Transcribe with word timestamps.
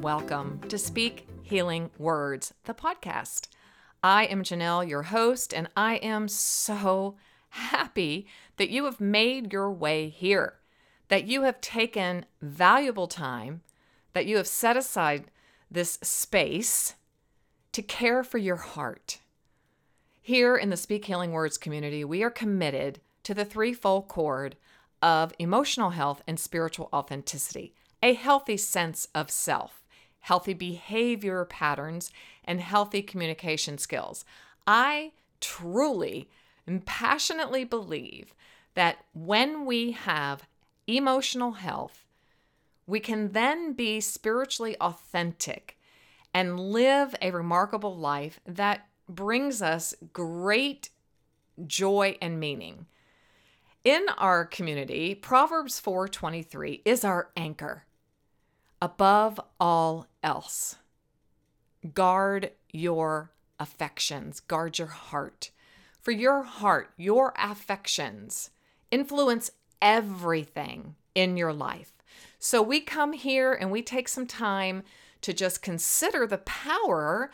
Welcome 0.00 0.60
to 0.68 0.78
Speak 0.78 1.26
Healing 1.42 1.90
Words, 1.98 2.54
the 2.66 2.74
podcast. 2.74 3.48
I 4.00 4.26
am 4.26 4.44
Janelle, 4.44 4.88
your 4.88 5.02
host, 5.02 5.52
and 5.52 5.68
I 5.76 5.96
am 5.96 6.28
so 6.28 7.16
happy 7.48 8.28
that 8.58 8.70
you 8.70 8.84
have 8.84 9.00
made 9.00 9.52
your 9.52 9.72
way 9.72 10.08
here, 10.08 10.54
that 11.08 11.26
you 11.26 11.42
have 11.42 11.60
taken 11.60 12.26
valuable 12.40 13.08
time, 13.08 13.62
that 14.12 14.26
you 14.26 14.36
have 14.36 14.46
set 14.46 14.76
aside 14.76 15.32
this 15.68 15.98
space 16.00 16.94
to 17.72 17.82
care 17.82 18.22
for 18.22 18.38
your 18.38 18.56
heart. 18.56 19.18
Here 20.20 20.56
in 20.56 20.70
the 20.70 20.76
Speak 20.76 21.06
Healing 21.06 21.32
Words 21.32 21.58
community, 21.58 22.04
we 22.04 22.22
are 22.22 22.30
committed 22.30 23.00
to 23.24 23.34
the 23.34 23.44
threefold 23.44 24.06
cord 24.06 24.54
of 25.02 25.32
emotional 25.40 25.90
health 25.90 26.22
and 26.28 26.38
spiritual 26.38 26.88
authenticity, 26.92 27.74
a 28.00 28.14
healthy 28.14 28.56
sense 28.56 29.08
of 29.12 29.28
self, 29.28 29.77
healthy 30.28 30.52
behavior 30.52 31.42
patterns, 31.46 32.12
and 32.44 32.60
healthy 32.60 33.00
communication 33.00 33.78
skills. 33.78 34.26
I 34.66 35.12
truly 35.40 36.28
and 36.66 36.84
passionately 36.84 37.64
believe 37.64 38.34
that 38.74 38.98
when 39.14 39.64
we 39.64 39.92
have 39.92 40.46
emotional 40.86 41.52
health, 41.52 42.04
we 42.86 43.00
can 43.00 43.32
then 43.32 43.72
be 43.72 44.02
spiritually 44.02 44.76
authentic 44.82 45.78
and 46.34 46.60
live 46.60 47.14
a 47.22 47.30
remarkable 47.30 47.96
life 47.96 48.38
that 48.46 48.86
brings 49.08 49.62
us 49.62 49.94
great 50.12 50.90
joy 51.66 52.18
and 52.20 52.38
meaning. 52.38 52.84
In 53.82 54.04
our 54.18 54.44
community, 54.44 55.14
Proverbs 55.14 55.80
4:23 55.80 56.82
is 56.84 57.02
our 57.02 57.30
anchor. 57.34 57.86
Above 58.80 59.40
all 59.58 60.06
else, 60.22 60.76
guard 61.94 62.52
your 62.70 63.32
affections, 63.58 64.40
guard 64.40 64.78
your 64.78 64.88
heart. 64.88 65.50
For 66.00 66.12
your 66.12 66.44
heart, 66.44 66.90
your 66.96 67.34
affections 67.36 68.50
influence 68.90 69.50
everything 69.82 70.94
in 71.14 71.36
your 71.36 71.52
life. 71.52 71.92
So 72.38 72.62
we 72.62 72.80
come 72.80 73.12
here 73.12 73.52
and 73.52 73.70
we 73.70 73.82
take 73.82 74.08
some 74.08 74.26
time 74.26 74.84
to 75.22 75.32
just 75.32 75.60
consider 75.60 76.26
the 76.26 76.38
power 76.38 77.30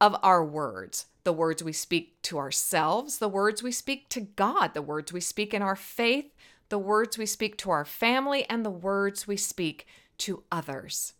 of 0.00 0.16
our 0.22 0.44
words 0.44 1.06
the 1.24 1.32
words 1.32 1.64
we 1.64 1.72
speak 1.72 2.20
to 2.20 2.38
ourselves, 2.38 3.18
the 3.18 3.28
words 3.28 3.62
we 3.62 3.72
speak 3.72 4.08
to 4.10 4.20
God, 4.20 4.74
the 4.74 4.82
words 4.82 5.12
we 5.12 5.20
speak 5.20 5.54
in 5.54 5.62
our 5.62 5.74
faith, 5.74 6.34
the 6.68 6.78
words 6.78 7.16
we 7.16 7.26
speak 7.26 7.56
to 7.56 7.70
our 7.70 7.84
family, 7.84 8.44
and 8.50 8.64
the 8.64 8.70
words 8.70 9.26
we 9.26 9.36
speak 9.36 9.86
to 10.18 10.42
others. 10.50 11.14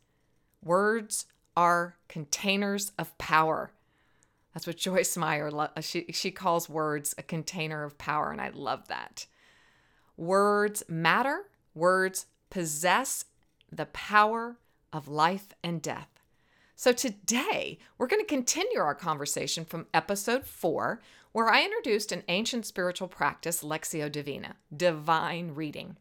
Words 0.62 1.27
are 1.56 1.97
containers 2.09 2.92
of 2.98 3.17
power. 3.19 3.73
That's 4.53 4.67
what 4.67 4.77
Joyce 4.77 5.17
Meyer 5.17 5.51
uh, 5.55 5.81
she 5.81 6.06
she 6.12 6.30
calls 6.30 6.68
words 6.68 7.14
a 7.18 7.23
container 7.23 7.85
of 7.85 7.98
power 7.98 8.30
and 8.30 8.41
I 8.41 8.51
love 8.51 8.89
that. 8.89 9.27
Words 10.17 10.85
matter. 10.89 11.51
Words 11.74 12.27
possess 12.51 13.24
the 13.70 13.86
power 13.86 14.58
of 14.92 15.08
life 15.08 15.48
and 15.63 15.83
death. 15.83 16.08
So 16.77 16.92
today, 16.92 17.79
we're 17.98 18.07
going 18.07 18.23
to 18.23 18.27
continue 18.27 18.79
our 18.79 18.95
conversation 18.95 19.64
from 19.64 19.86
episode 19.95 20.45
4 20.45 21.01
where 21.33 21.48
I 21.48 21.64
introduced 21.64 22.13
an 22.13 22.23
ancient 22.29 22.64
spiritual 22.64 23.08
practice, 23.08 23.64
Lectio 23.64 24.11
Divina, 24.11 24.55
divine 24.77 25.52
reading, 25.55 25.97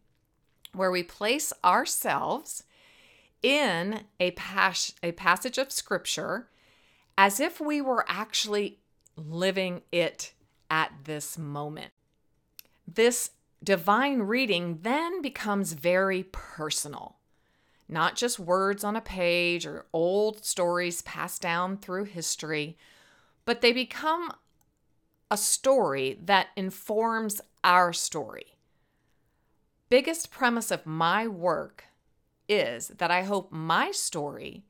where 0.74 0.92
we 0.92 1.02
place 1.02 1.52
ourselves 1.64 2.64
in 3.44 4.06
a, 4.20 4.32
pas- 4.32 4.94
a 5.04 5.12
passage 5.12 5.58
of 5.58 5.72
scripture 5.72 6.48
as 7.18 7.40
if 7.40 7.60
we 7.60 7.82
were 7.82 8.06
actually 8.08 8.80
living 9.16 9.82
it 9.92 10.34
at 10.72 10.92
this 11.04 11.38
moment. 11.38 11.92
This 12.88 13.32
divine 13.64 14.22
reading 14.24 14.80
then 14.82 15.22
becomes 15.22 15.74
very 15.74 16.24
personal, 16.32 17.18
not 17.88 18.16
just 18.16 18.40
words 18.40 18.84
on 18.84 18.96
a 18.96 19.02
page 19.02 19.66
or 19.66 19.86
old 19.94 20.44
stories 20.44 21.02
passed 21.04 21.42
down 21.42 21.78
through 21.78 22.06
history, 22.06 22.78
but 23.46 23.62
they 23.62 23.72
become 23.72 24.34
a 25.30 25.38
story 25.38 26.20
that 26.24 26.48
informs 26.56 27.42
our 27.64 27.94
story. 27.94 28.58
Biggest 29.90 30.32
premise 30.32 30.72
of 30.72 30.86
my 30.86 31.28
work 31.28 31.86
is 32.54 32.90
that 32.90 33.12
I 33.12 33.24
hope 33.24 33.52
my 33.52 33.92
story 33.92 34.64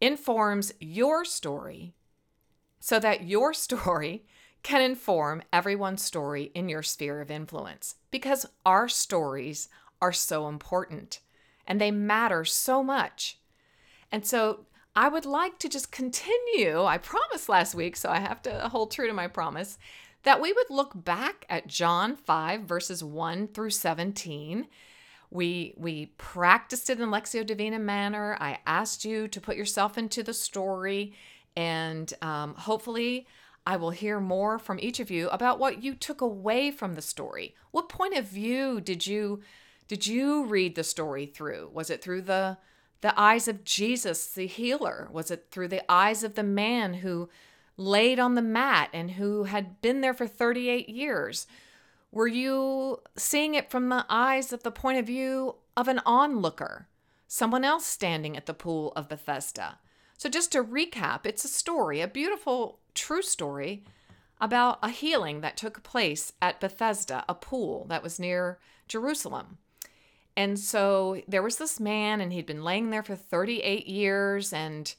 informs 0.00 0.72
your 0.80 1.24
story 1.24 1.94
so 2.80 2.98
that 2.98 3.24
your 3.24 3.52
story 3.66 4.24
can 4.62 4.80
inform 4.80 5.42
everyone's 5.52 6.02
story 6.02 6.50
in 6.54 6.68
your 6.68 6.82
sphere 6.82 7.20
of 7.20 7.30
influence 7.30 7.96
because 8.10 8.46
our 8.64 8.88
stories 8.88 9.68
are 10.00 10.12
so 10.12 10.48
important 10.48 11.20
and 11.66 11.80
they 11.80 11.90
matter 11.90 12.44
so 12.44 12.82
much. 12.82 13.38
And 14.10 14.26
so 14.26 14.66
I 14.94 15.08
would 15.08 15.24
like 15.24 15.58
to 15.60 15.68
just 15.68 15.90
continue. 15.90 16.82
I 16.84 16.98
promised 16.98 17.48
last 17.48 17.74
week, 17.74 17.96
so 17.96 18.10
I 18.10 18.18
have 18.18 18.42
to 18.42 18.68
hold 18.68 18.90
true 18.90 19.06
to 19.06 19.12
my 19.12 19.26
promise 19.26 19.78
that 20.24 20.40
we 20.40 20.52
would 20.52 20.70
look 20.70 20.92
back 20.94 21.46
at 21.48 21.66
John 21.66 22.14
5, 22.14 22.62
verses 22.62 23.02
1 23.02 23.48
through 23.48 23.70
17. 23.70 24.66
We, 25.32 25.72
we 25.78 26.06
practiced 26.18 26.90
it 26.90 27.00
in 27.00 27.08
Lectio 27.08 27.46
Divina 27.46 27.78
manner. 27.78 28.36
I 28.38 28.58
asked 28.66 29.06
you 29.06 29.28
to 29.28 29.40
put 29.40 29.56
yourself 29.56 29.96
into 29.96 30.22
the 30.22 30.34
story, 30.34 31.14
and 31.56 32.12
um, 32.20 32.54
hopefully, 32.54 33.26
I 33.66 33.76
will 33.76 33.92
hear 33.92 34.20
more 34.20 34.58
from 34.58 34.78
each 34.78 35.00
of 35.00 35.10
you 35.10 35.30
about 35.30 35.58
what 35.58 35.82
you 35.82 35.94
took 35.94 36.20
away 36.20 36.70
from 36.70 36.94
the 36.94 37.00
story. 37.00 37.54
What 37.70 37.88
point 37.88 38.14
of 38.14 38.26
view 38.26 38.80
did 38.80 39.06
you 39.06 39.40
did 39.88 40.06
you 40.06 40.44
read 40.44 40.74
the 40.74 40.84
story 40.84 41.26
through? 41.26 41.70
Was 41.72 41.88
it 41.88 42.02
through 42.02 42.22
the 42.22 42.58
the 43.00 43.18
eyes 43.18 43.48
of 43.48 43.64
Jesus, 43.64 44.26
the 44.26 44.46
healer? 44.46 45.08
Was 45.12 45.30
it 45.30 45.46
through 45.50 45.68
the 45.68 45.90
eyes 45.90 46.22
of 46.22 46.34
the 46.34 46.42
man 46.42 46.94
who 46.94 47.30
laid 47.78 48.18
on 48.18 48.34
the 48.34 48.42
mat 48.42 48.90
and 48.92 49.12
who 49.12 49.44
had 49.44 49.80
been 49.80 50.02
there 50.02 50.14
for 50.14 50.26
38 50.26 50.90
years? 50.90 51.46
Were 52.12 52.28
you 52.28 52.98
seeing 53.16 53.54
it 53.54 53.70
from 53.70 53.88
the 53.88 54.04
eyes 54.10 54.52
of 54.52 54.62
the 54.62 54.70
point 54.70 54.98
of 54.98 55.06
view 55.06 55.56
of 55.76 55.88
an 55.88 56.00
onlooker, 56.04 56.88
someone 57.26 57.64
else 57.64 57.86
standing 57.86 58.36
at 58.36 58.44
the 58.44 58.52
pool 58.52 58.92
of 58.94 59.08
Bethesda? 59.08 59.78
So, 60.18 60.28
just 60.28 60.52
to 60.52 60.62
recap, 60.62 61.24
it's 61.24 61.44
a 61.46 61.48
story, 61.48 62.02
a 62.02 62.06
beautiful, 62.06 62.80
true 62.94 63.22
story 63.22 63.82
about 64.42 64.78
a 64.82 64.90
healing 64.90 65.40
that 65.40 65.56
took 65.56 65.82
place 65.82 66.32
at 66.42 66.60
Bethesda, 66.60 67.24
a 67.28 67.34
pool 67.34 67.86
that 67.88 68.02
was 68.02 68.20
near 68.20 68.58
Jerusalem. 68.88 69.56
And 70.36 70.58
so 70.58 71.22
there 71.26 71.42
was 71.42 71.56
this 71.56 71.80
man, 71.80 72.20
and 72.20 72.32
he'd 72.32 72.46
been 72.46 72.64
laying 72.64 72.90
there 72.90 73.02
for 73.02 73.16
38 73.16 73.86
years, 73.86 74.52
and 74.52 74.94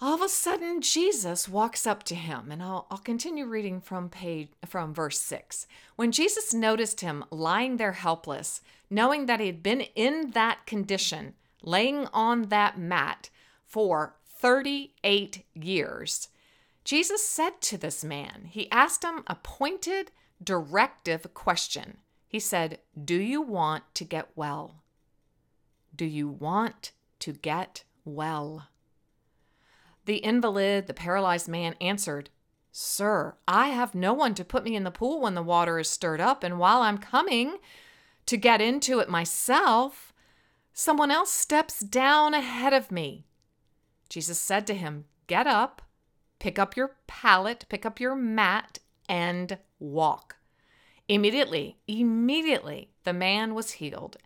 all 0.00 0.14
of 0.14 0.22
a 0.22 0.28
sudden 0.28 0.80
Jesus 0.80 1.48
walks 1.48 1.86
up 1.86 2.02
to 2.04 2.14
him. 2.14 2.50
And 2.50 2.62
I'll, 2.62 2.86
I'll 2.90 2.98
continue 2.98 3.46
reading 3.46 3.80
from 3.80 4.08
page 4.08 4.48
from 4.66 4.94
verse 4.94 5.18
6. 5.20 5.66
When 5.96 6.12
Jesus 6.12 6.54
noticed 6.54 7.00
him 7.00 7.24
lying 7.30 7.76
there 7.76 7.92
helpless, 7.92 8.62
knowing 8.88 9.26
that 9.26 9.40
he 9.40 9.46
had 9.46 9.62
been 9.62 9.82
in 9.94 10.30
that 10.30 10.66
condition, 10.66 11.34
laying 11.62 12.06
on 12.12 12.48
that 12.48 12.78
mat 12.78 13.28
for 13.66 14.16
38 14.24 15.44
years, 15.54 16.28
Jesus 16.84 17.26
said 17.26 17.60
to 17.60 17.76
this 17.76 18.02
man, 18.02 18.48
he 18.48 18.70
asked 18.70 19.04
him 19.04 19.22
a 19.26 19.34
pointed, 19.34 20.10
directive 20.42 21.32
question. 21.34 21.98
He 22.26 22.38
said, 22.40 22.78
Do 23.02 23.16
you 23.16 23.42
want 23.42 23.84
to 23.94 24.04
get 24.04 24.30
well? 24.34 24.82
Do 25.94 26.06
you 26.06 26.28
want 26.28 26.92
to 27.18 27.32
get 27.32 27.84
well? 28.04 28.68
The 30.04 30.16
invalid, 30.16 30.86
the 30.86 30.94
paralyzed 30.94 31.48
man 31.48 31.74
answered, 31.80 32.30
Sir, 32.72 33.36
I 33.48 33.68
have 33.68 33.94
no 33.94 34.12
one 34.12 34.34
to 34.34 34.44
put 34.44 34.64
me 34.64 34.76
in 34.76 34.84
the 34.84 34.90
pool 34.90 35.20
when 35.20 35.34
the 35.34 35.42
water 35.42 35.78
is 35.78 35.90
stirred 35.90 36.20
up, 36.20 36.44
and 36.44 36.58
while 36.58 36.82
I'm 36.82 36.98
coming 36.98 37.58
to 38.26 38.36
get 38.36 38.60
into 38.60 39.00
it 39.00 39.08
myself, 39.08 40.12
someone 40.72 41.10
else 41.10 41.32
steps 41.32 41.80
down 41.80 42.32
ahead 42.32 42.72
of 42.72 42.92
me. 42.92 43.26
Jesus 44.08 44.38
said 44.38 44.66
to 44.68 44.74
him, 44.74 45.06
Get 45.26 45.46
up, 45.46 45.82
pick 46.38 46.58
up 46.58 46.76
your 46.76 46.96
pallet, 47.06 47.66
pick 47.68 47.84
up 47.84 48.00
your 48.00 48.14
mat, 48.14 48.78
and 49.08 49.58
walk. 49.78 50.36
Immediately, 51.08 51.76
immediately, 51.88 52.90
the 53.02 53.12
man 53.12 53.54
was 53.54 53.72
healed. 53.72 54.16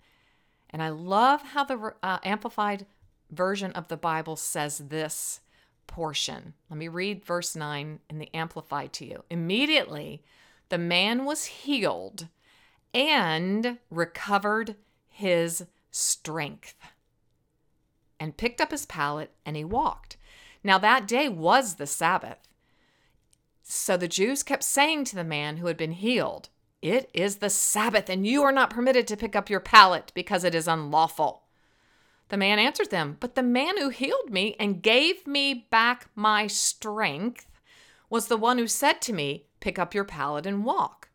And 0.68 0.82
I 0.82 0.90
love 0.90 1.40
how 1.40 1.64
the 1.64 1.94
uh, 2.02 2.18
Amplified 2.24 2.84
version 3.30 3.72
of 3.72 3.88
the 3.88 3.96
Bible 3.96 4.36
says 4.36 4.78
this 4.78 5.40
portion. 5.86 6.54
Let 6.70 6.78
me 6.78 6.88
read 6.88 7.24
verse 7.24 7.54
9 7.54 8.00
in 8.08 8.18
the 8.18 8.34
Amplified 8.34 8.92
to 8.94 9.06
you. 9.06 9.24
Immediately, 9.30 10.22
the 10.68 10.78
man 10.78 11.24
was 11.24 11.44
healed 11.44 12.28
and 12.92 13.78
recovered 13.90 14.76
his 15.08 15.66
strength 15.90 16.74
and 18.18 18.36
picked 18.36 18.60
up 18.60 18.70
his 18.70 18.86
pallet 18.86 19.30
and 19.44 19.56
he 19.56 19.64
walked. 19.64 20.16
Now, 20.62 20.78
that 20.78 21.06
day 21.06 21.28
was 21.28 21.74
the 21.74 21.86
Sabbath. 21.86 22.38
So 23.62 23.96
the 23.96 24.08
Jews 24.08 24.42
kept 24.42 24.64
saying 24.64 25.04
to 25.04 25.16
the 25.16 25.24
man 25.24 25.58
who 25.58 25.66
had 25.66 25.76
been 25.76 25.92
healed, 25.92 26.48
It 26.82 27.10
is 27.14 27.36
the 27.36 27.50
Sabbath, 27.50 28.08
and 28.08 28.26
you 28.26 28.42
are 28.42 28.52
not 28.52 28.70
permitted 28.70 29.06
to 29.08 29.16
pick 29.16 29.36
up 29.36 29.48
your 29.48 29.60
pallet 29.60 30.12
because 30.14 30.44
it 30.44 30.54
is 30.54 30.68
unlawful. 30.68 31.43
The 32.34 32.38
man 32.38 32.58
answered 32.58 32.90
them, 32.90 33.16
But 33.20 33.36
the 33.36 33.44
man 33.44 33.78
who 33.78 33.90
healed 33.90 34.28
me 34.28 34.56
and 34.58 34.82
gave 34.82 35.24
me 35.24 35.68
back 35.70 36.08
my 36.16 36.48
strength 36.48 37.46
was 38.10 38.26
the 38.26 38.36
one 38.36 38.58
who 38.58 38.66
said 38.66 39.00
to 39.02 39.12
me, 39.12 39.44
Pick 39.60 39.78
up 39.78 39.94
your 39.94 40.02
pallet 40.02 40.44
and 40.44 40.64
walk. 40.64 41.10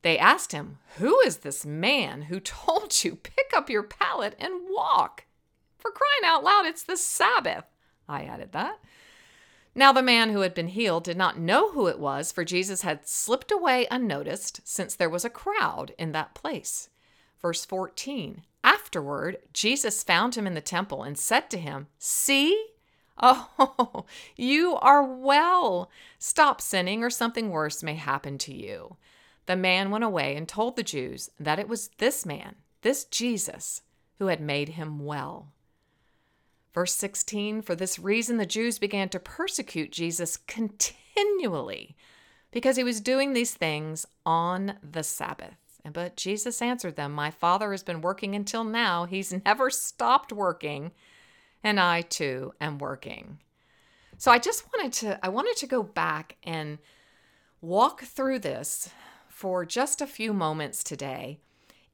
They 0.00 0.16
asked 0.16 0.52
him, 0.52 0.78
Who 0.96 1.20
is 1.20 1.40
this 1.40 1.66
man 1.66 2.22
who 2.22 2.40
told 2.40 3.04
you, 3.04 3.16
Pick 3.16 3.50
up 3.54 3.68
your 3.68 3.82
pallet 3.82 4.34
and 4.38 4.70
walk? 4.70 5.26
For 5.76 5.90
crying 5.90 6.24
out 6.24 6.42
loud, 6.42 6.64
it's 6.64 6.84
the 6.84 6.96
Sabbath. 6.96 7.66
I 8.08 8.22
added 8.22 8.52
that. 8.52 8.78
Now, 9.74 9.92
the 9.92 10.00
man 10.00 10.30
who 10.30 10.40
had 10.40 10.54
been 10.54 10.68
healed 10.68 11.04
did 11.04 11.18
not 11.18 11.38
know 11.38 11.72
who 11.72 11.86
it 11.86 11.98
was, 11.98 12.32
for 12.32 12.46
Jesus 12.46 12.80
had 12.80 13.06
slipped 13.06 13.52
away 13.52 13.86
unnoticed, 13.90 14.62
since 14.64 14.94
there 14.94 15.10
was 15.10 15.26
a 15.26 15.28
crowd 15.28 15.94
in 15.98 16.12
that 16.12 16.34
place. 16.34 16.88
Verse 17.42 17.66
14 17.66 18.44
Afterward, 18.68 19.38
Jesus 19.54 20.02
found 20.02 20.34
him 20.34 20.46
in 20.46 20.52
the 20.52 20.60
temple 20.60 21.02
and 21.02 21.16
said 21.16 21.48
to 21.48 21.56
him, 21.56 21.86
See, 21.98 22.66
oh, 23.16 24.04
you 24.36 24.76
are 24.76 25.02
well. 25.02 25.90
Stop 26.18 26.60
sinning, 26.60 27.02
or 27.02 27.08
something 27.08 27.48
worse 27.48 27.82
may 27.82 27.94
happen 27.94 28.36
to 28.36 28.54
you. 28.54 28.98
The 29.46 29.56
man 29.56 29.90
went 29.90 30.04
away 30.04 30.36
and 30.36 30.46
told 30.46 30.76
the 30.76 30.82
Jews 30.82 31.30
that 31.40 31.58
it 31.58 31.66
was 31.66 31.88
this 31.96 32.26
man, 32.26 32.56
this 32.82 33.06
Jesus, 33.06 33.80
who 34.18 34.26
had 34.26 34.42
made 34.42 34.68
him 34.70 35.02
well. 35.06 35.50
Verse 36.74 36.92
16 36.92 37.62
For 37.62 37.74
this 37.74 37.98
reason, 37.98 38.36
the 38.36 38.44
Jews 38.44 38.78
began 38.78 39.08
to 39.08 39.18
persecute 39.18 39.92
Jesus 39.92 40.36
continually 40.36 41.96
because 42.50 42.76
he 42.76 42.84
was 42.84 43.00
doing 43.00 43.32
these 43.32 43.54
things 43.54 44.04
on 44.26 44.74
the 44.82 45.02
Sabbath. 45.02 45.67
But 45.92 46.16
Jesus 46.16 46.62
answered 46.62 46.96
them, 46.96 47.12
My 47.12 47.30
Father 47.30 47.72
has 47.72 47.82
been 47.82 48.00
working 48.00 48.34
until 48.34 48.64
now. 48.64 49.04
He's 49.04 49.32
never 49.44 49.70
stopped 49.70 50.32
working, 50.32 50.92
and 51.62 51.80
I 51.80 52.02
too 52.02 52.52
am 52.60 52.78
working. 52.78 53.38
So 54.16 54.32
I 54.32 54.38
just 54.38 54.64
wanted 54.72 54.92
to 54.94 55.24
I 55.24 55.28
wanted 55.28 55.56
to 55.58 55.66
go 55.66 55.82
back 55.82 56.36
and 56.42 56.78
walk 57.60 58.02
through 58.02 58.40
this 58.40 58.90
for 59.28 59.64
just 59.64 60.00
a 60.00 60.06
few 60.06 60.32
moments 60.32 60.82
today 60.82 61.38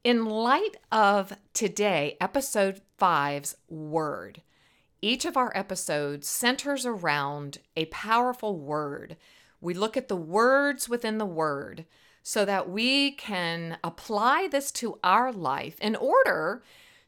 in 0.03 0.25
light 0.25 0.77
of 0.91 1.37
today 1.53 2.17
episode 2.21 2.81
5's 2.99 3.57
word. 3.69 4.43
Each 5.03 5.27
of 5.27 5.37
our 5.37 5.53
episodes 5.55 6.27
centers 6.27 6.87
around 6.87 7.59
a 7.77 7.85
powerful 7.87 8.59
word. 8.59 9.17
We 9.61 9.75
look 9.75 9.97
at 9.97 10.09
the 10.09 10.17
words 10.17 10.89
within 10.89 11.19
the 11.19 11.27
word 11.27 11.85
so 12.27 12.47
that 12.47 12.71
we 12.71 13.13
can 13.13 13.77
apply 13.85 14.49
this 14.51 14.73
to 14.73 14.99
our 15.05 15.31
life 15.31 15.79
in 15.79 15.95
order 15.95 16.63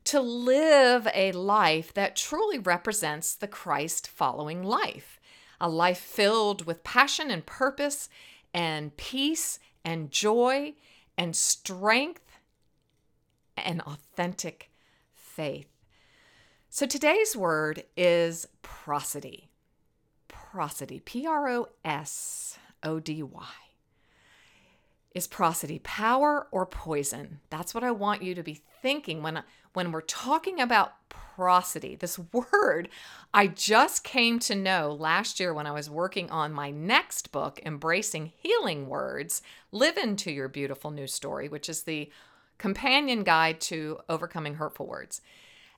to 0.04 0.20
live 0.20 1.08
a 1.14 1.32
life 1.32 1.92
that 1.94 2.14
truly 2.14 2.58
represents 2.58 3.34
the 3.34 3.48
Christ 3.48 4.06
following 4.06 4.62
life. 4.62 5.18
A 5.58 5.70
life 5.70 5.98
filled 5.98 6.66
with 6.66 6.84
passion 6.84 7.30
and 7.30 7.46
purpose 7.46 8.10
and 8.52 8.94
peace 8.98 9.58
and 9.86 10.10
joy 10.10 10.74
and 11.16 11.34
strength 11.34 12.38
and 13.56 13.80
authentic 13.80 14.70
faith. 15.14 15.70
So 16.68 16.84
today's 16.84 17.34
word 17.34 17.84
is 17.96 18.46
prosody. 18.60 19.48
Prosody, 20.28 21.00
P 21.00 21.26
R 21.26 21.48
O 21.48 21.68
S 21.86 22.58
O 22.82 23.00
D 23.00 23.22
Y. 23.22 23.65
Is 25.16 25.26
prosody 25.26 25.78
power 25.78 26.46
or 26.50 26.66
poison? 26.66 27.40
That's 27.48 27.72
what 27.72 27.82
I 27.82 27.90
want 27.90 28.22
you 28.22 28.34
to 28.34 28.42
be 28.42 28.60
thinking 28.82 29.22
when 29.22 29.44
when 29.72 29.90
we're 29.90 30.02
talking 30.02 30.60
about 30.60 30.92
prosody. 31.08 31.96
This 31.96 32.18
word 32.34 32.90
I 33.32 33.46
just 33.46 34.04
came 34.04 34.38
to 34.40 34.54
know 34.54 34.92
last 34.92 35.40
year 35.40 35.54
when 35.54 35.66
I 35.66 35.70
was 35.70 35.88
working 35.88 36.28
on 36.28 36.52
my 36.52 36.70
next 36.70 37.32
book, 37.32 37.58
Embracing 37.64 38.26
Healing 38.36 38.88
Words: 38.88 39.40
Live 39.72 39.96
into 39.96 40.30
Your 40.30 40.48
Beautiful 40.48 40.90
New 40.90 41.06
Story, 41.06 41.48
which 41.48 41.70
is 41.70 41.84
the 41.84 42.10
companion 42.58 43.22
guide 43.22 43.58
to 43.62 44.00
overcoming 44.10 44.56
hurtful 44.56 44.86
words. 44.86 45.22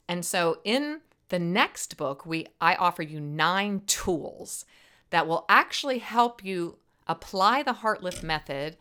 And 0.09 0.27
so 0.27 0.59
in 0.65 1.03
the 1.29 1.39
next 1.39 1.97
book, 1.97 2.27
we 2.27 2.49
I 2.61 2.75
offer 2.75 3.05
you 3.05 3.21
9 3.21 3.83
tools 3.87 4.65
that 5.11 5.29
will 5.29 5.45
actually 5.49 5.99
help 5.99 6.45
you 6.45 6.79
apply 7.07 7.63
the 7.63 7.75
heart 7.75 8.03
lift 8.03 8.25
method 8.25 8.77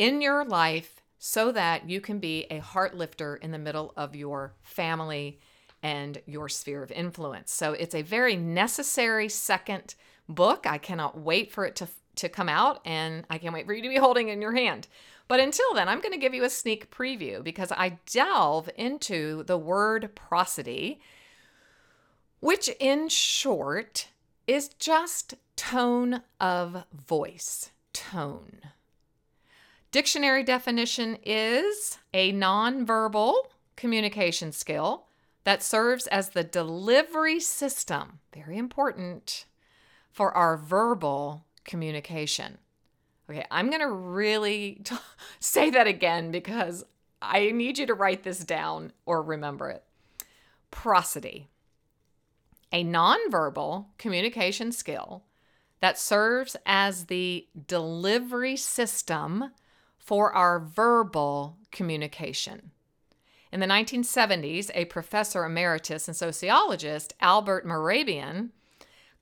in 0.00 0.22
your 0.22 0.46
life 0.46 1.02
so 1.18 1.52
that 1.52 1.86
you 1.86 2.00
can 2.00 2.18
be 2.18 2.46
a 2.50 2.58
heart 2.58 2.96
lifter 2.96 3.36
in 3.36 3.50
the 3.50 3.58
middle 3.58 3.92
of 3.98 4.16
your 4.16 4.54
family 4.62 5.38
and 5.82 6.22
your 6.24 6.48
sphere 6.48 6.82
of 6.82 6.90
influence. 6.90 7.52
So 7.52 7.74
it's 7.74 7.94
a 7.94 8.00
very 8.00 8.34
necessary 8.34 9.28
second 9.28 9.94
book. 10.26 10.66
I 10.66 10.78
cannot 10.78 11.18
wait 11.18 11.52
for 11.52 11.66
it 11.66 11.76
to 11.76 11.88
to 12.16 12.28
come 12.28 12.48
out 12.48 12.80
and 12.84 13.24
I 13.30 13.38
can't 13.38 13.54
wait 13.54 13.66
for 13.66 13.72
you 13.72 13.82
to 13.82 13.88
be 13.88 13.96
holding 13.96 14.28
in 14.28 14.42
your 14.42 14.54
hand. 14.54 14.88
But 15.28 15.40
until 15.40 15.74
then, 15.74 15.88
I'm 15.88 16.00
going 16.00 16.12
to 16.12 16.18
give 16.18 16.34
you 16.34 16.44
a 16.44 16.50
sneak 16.50 16.90
preview 16.90 17.42
because 17.44 17.70
I 17.70 17.98
delve 18.10 18.68
into 18.76 19.44
the 19.44 19.56
word 19.56 20.10
prosody, 20.14 21.00
which 22.40 22.68
in 22.80 23.08
short 23.08 24.08
is 24.46 24.68
just 24.68 25.34
tone 25.56 26.22
of 26.40 26.84
voice. 26.92 27.70
Tone. 27.92 28.60
Dictionary 29.92 30.44
definition 30.44 31.18
is 31.24 31.98
a 32.14 32.32
nonverbal 32.32 33.34
communication 33.74 34.52
skill 34.52 35.06
that 35.42 35.64
serves 35.64 36.06
as 36.06 36.28
the 36.28 36.44
delivery 36.44 37.40
system, 37.40 38.20
very 38.32 38.56
important, 38.56 39.46
for 40.12 40.32
our 40.36 40.56
verbal 40.56 41.44
communication. 41.64 42.58
Okay, 43.28 43.44
I'm 43.50 43.68
going 43.68 43.80
to 43.80 43.90
really 43.90 44.80
t- 44.84 44.94
say 45.40 45.70
that 45.70 45.88
again 45.88 46.30
because 46.30 46.84
I 47.20 47.50
need 47.50 47.76
you 47.76 47.86
to 47.86 47.94
write 47.94 48.22
this 48.22 48.40
down 48.40 48.92
or 49.06 49.22
remember 49.22 49.70
it. 49.70 49.82
Prosody, 50.70 51.48
a 52.70 52.84
nonverbal 52.84 53.86
communication 53.98 54.70
skill 54.70 55.24
that 55.80 55.98
serves 55.98 56.56
as 56.64 57.06
the 57.06 57.48
delivery 57.66 58.56
system 58.56 59.50
for 60.00 60.32
our 60.32 60.58
verbal 60.58 61.56
communication. 61.70 62.72
In 63.52 63.60
the 63.60 63.66
1970s, 63.66 64.70
a 64.74 64.86
professor 64.86 65.44
emeritus 65.44 66.08
and 66.08 66.16
sociologist, 66.16 67.14
Albert 67.20 67.66
Mehrabian, 67.66 68.50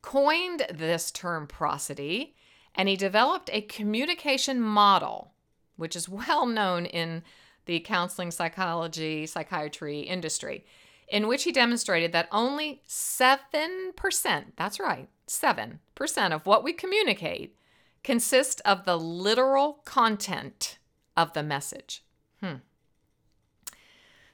coined 0.01 0.67
this 0.73 1.11
term 1.11 1.47
prosody 1.47 2.35
and 2.75 2.89
he 2.89 2.97
developed 2.97 3.51
a 3.53 3.63
communication 3.63 4.61
model, 4.61 5.33
which 5.77 5.97
is 5.97 6.09
well 6.09 6.47
known 6.47 6.87
in 6.87 7.23
the 7.67 7.81
counseling, 7.81 8.31
psychology, 8.31 9.27
psychiatry 9.27 10.01
industry, 10.01 10.65
in 11.09 11.27
which 11.27 11.45
he 11.45 11.53
demonstrated 11.53 12.13
that 12.13 12.29
only 12.31 12.83
7%, 12.87 14.45
that's 14.57 14.79
right, 14.79 15.09
7% 15.27 16.33
of 16.33 16.47
what 16.47 16.63
we 16.63 16.73
communicate 16.73 17.58
consist 18.03 18.61
of 18.65 18.85
the 18.85 18.99
literal 18.99 19.81
content 19.85 20.79
of 21.17 21.33
the 21.33 21.43
message. 21.43 22.05
Hmm. 22.41 22.57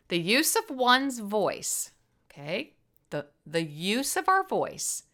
The 0.08 0.18
use 0.18 0.54
of 0.54 0.76
one's 0.76 1.18
voice, 1.18 1.92
okay, 2.30 2.74
the, 3.10 3.26
the 3.46 3.64
use 3.64 4.16
of 4.16 4.28
our 4.28 4.46
voice, 4.46 5.04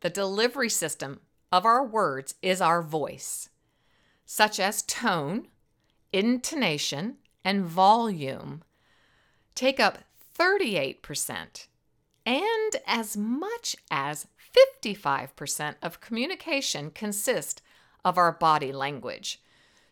the 0.00 0.10
delivery 0.10 0.68
system 0.68 1.20
of 1.50 1.64
our 1.64 1.84
words 1.84 2.34
is 2.42 2.60
our 2.60 2.82
voice, 2.82 3.48
such 4.26 4.60
as 4.60 4.82
tone, 4.82 5.48
intonation, 6.12 7.16
and 7.44 7.64
volume, 7.64 8.62
take 9.54 9.80
up 9.80 9.98
38%, 10.38 11.66
and 12.26 12.76
as 12.86 13.16
much 13.16 13.76
as 13.90 14.26
55% 14.84 15.76
of 15.82 16.00
communication 16.00 16.90
consists 16.90 17.62
of 18.04 18.18
our 18.18 18.32
body 18.32 18.72
language. 18.72 19.40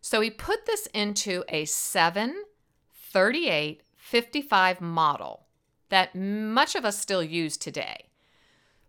So 0.01 0.21
he 0.21 0.31
put 0.31 0.67
this 0.67 0.87
into 0.87 1.45
a 1.49 1.65
7, 1.65 2.45
38, 2.93 3.83
55 3.97 4.81
model 4.81 5.47
that 5.89 6.15
much 6.15 6.75
of 6.75 6.85
us 6.85 6.99
still 6.99 7.23
use 7.23 7.57
today. 7.57 8.09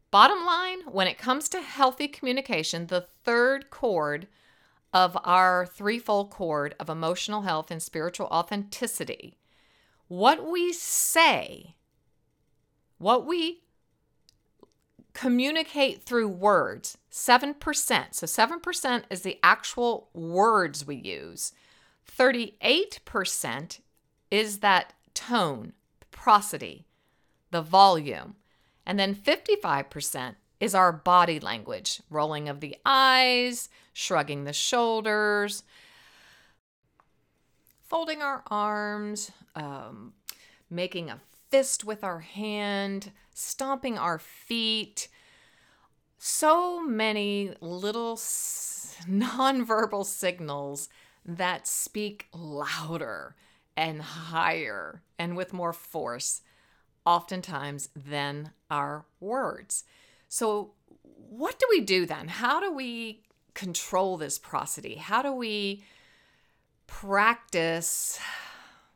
Bottom 0.09 0.45
line, 0.45 0.81
when 0.91 1.07
it 1.07 1.17
comes 1.17 1.49
to 1.49 1.61
healthy 1.61 2.07
communication, 2.07 2.87
the 2.87 3.07
third 3.23 3.69
cord 3.69 4.27
of 4.93 5.17
our 5.23 5.65
threefold 5.65 6.29
cord 6.29 6.75
of 6.79 6.89
emotional 6.89 7.41
health 7.41 7.71
and 7.71 7.81
spiritual 7.81 8.27
authenticity, 8.27 9.37
what 10.07 10.47
we 10.49 10.71
say, 10.71 11.75
what 12.99 13.25
we 13.25 13.63
communicate 15.13 16.03
through 16.03 16.27
words, 16.27 16.97
7%. 17.13 17.55
So 18.11 18.25
7% 18.25 19.03
is 19.11 19.21
the 19.21 19.39
actual 19.43 20.09
words 20.15 20.85
we 20.85 20.95
use. 20.95 21.53
38% 22.11 23.79
is 24.31 24.59
that 24.59 24.93
tone, 25.13 25.73
prosody, 26.09 26.87
the 27.51 27.61
volume. 27.61 28.35
And 28.83 28.99
then 28.99 29.13
55% 29.13 30.35
is 30.59 30.73
our 30.73 30.91
body 30.91 31.39
language 31.39 32.01
rolling 32.09 32.49
of 32.49 32.61
the 32.61 32.75
eyes, 32.83 33.69
shrugging 33.93 34.45
the 34.45 34.53
shoulders, 34.53 35.63
folding 37.83 38.23
our 38.23 38.41
arms, 38.47 39.31
um, 39.55 40.13
making 40.67 41.11
a 41.11 41.19
fist 41.51 41.85
with 41.85 42.03
our 42.03 42.21
hand, 42.21 43.11
stomping 43.35 43.99
our 43.99 44.17
feet. 44.17 45.09
So 46.25 46.81
many 46.81 47.51
little 47.59 48.15
nonverbal 48.15 50.05
signals 50.05 50.87
that 51.25 51.67
speak 51.67 52.27
louder 52.33 53.35
and 53.75 54.01
higher 54.01 55.01
and 55.19 55.35
with 55.35 55.51
more 55.51 55.73
force, 55.73 56.39
oftentimes, 57.05 57.89
than 57.93 58.51
our 58.71 59.03
words. 59.19 59.83
So, 60.29 60.71
what 61.29 61.59
do 61.59 61.65
we 61.69 61.81
do 61.81 62.05
then? 62.05 62.29
How 62.29 62.61
do 62.61 62.71
we 62.71 63.23
control 63.53 64.15
this 64.15 64.39
prosody? 64.39 64.95
How 64.95 65.23
do 65.23 65.33
we 65.33 65.83
practice 66.87 68.17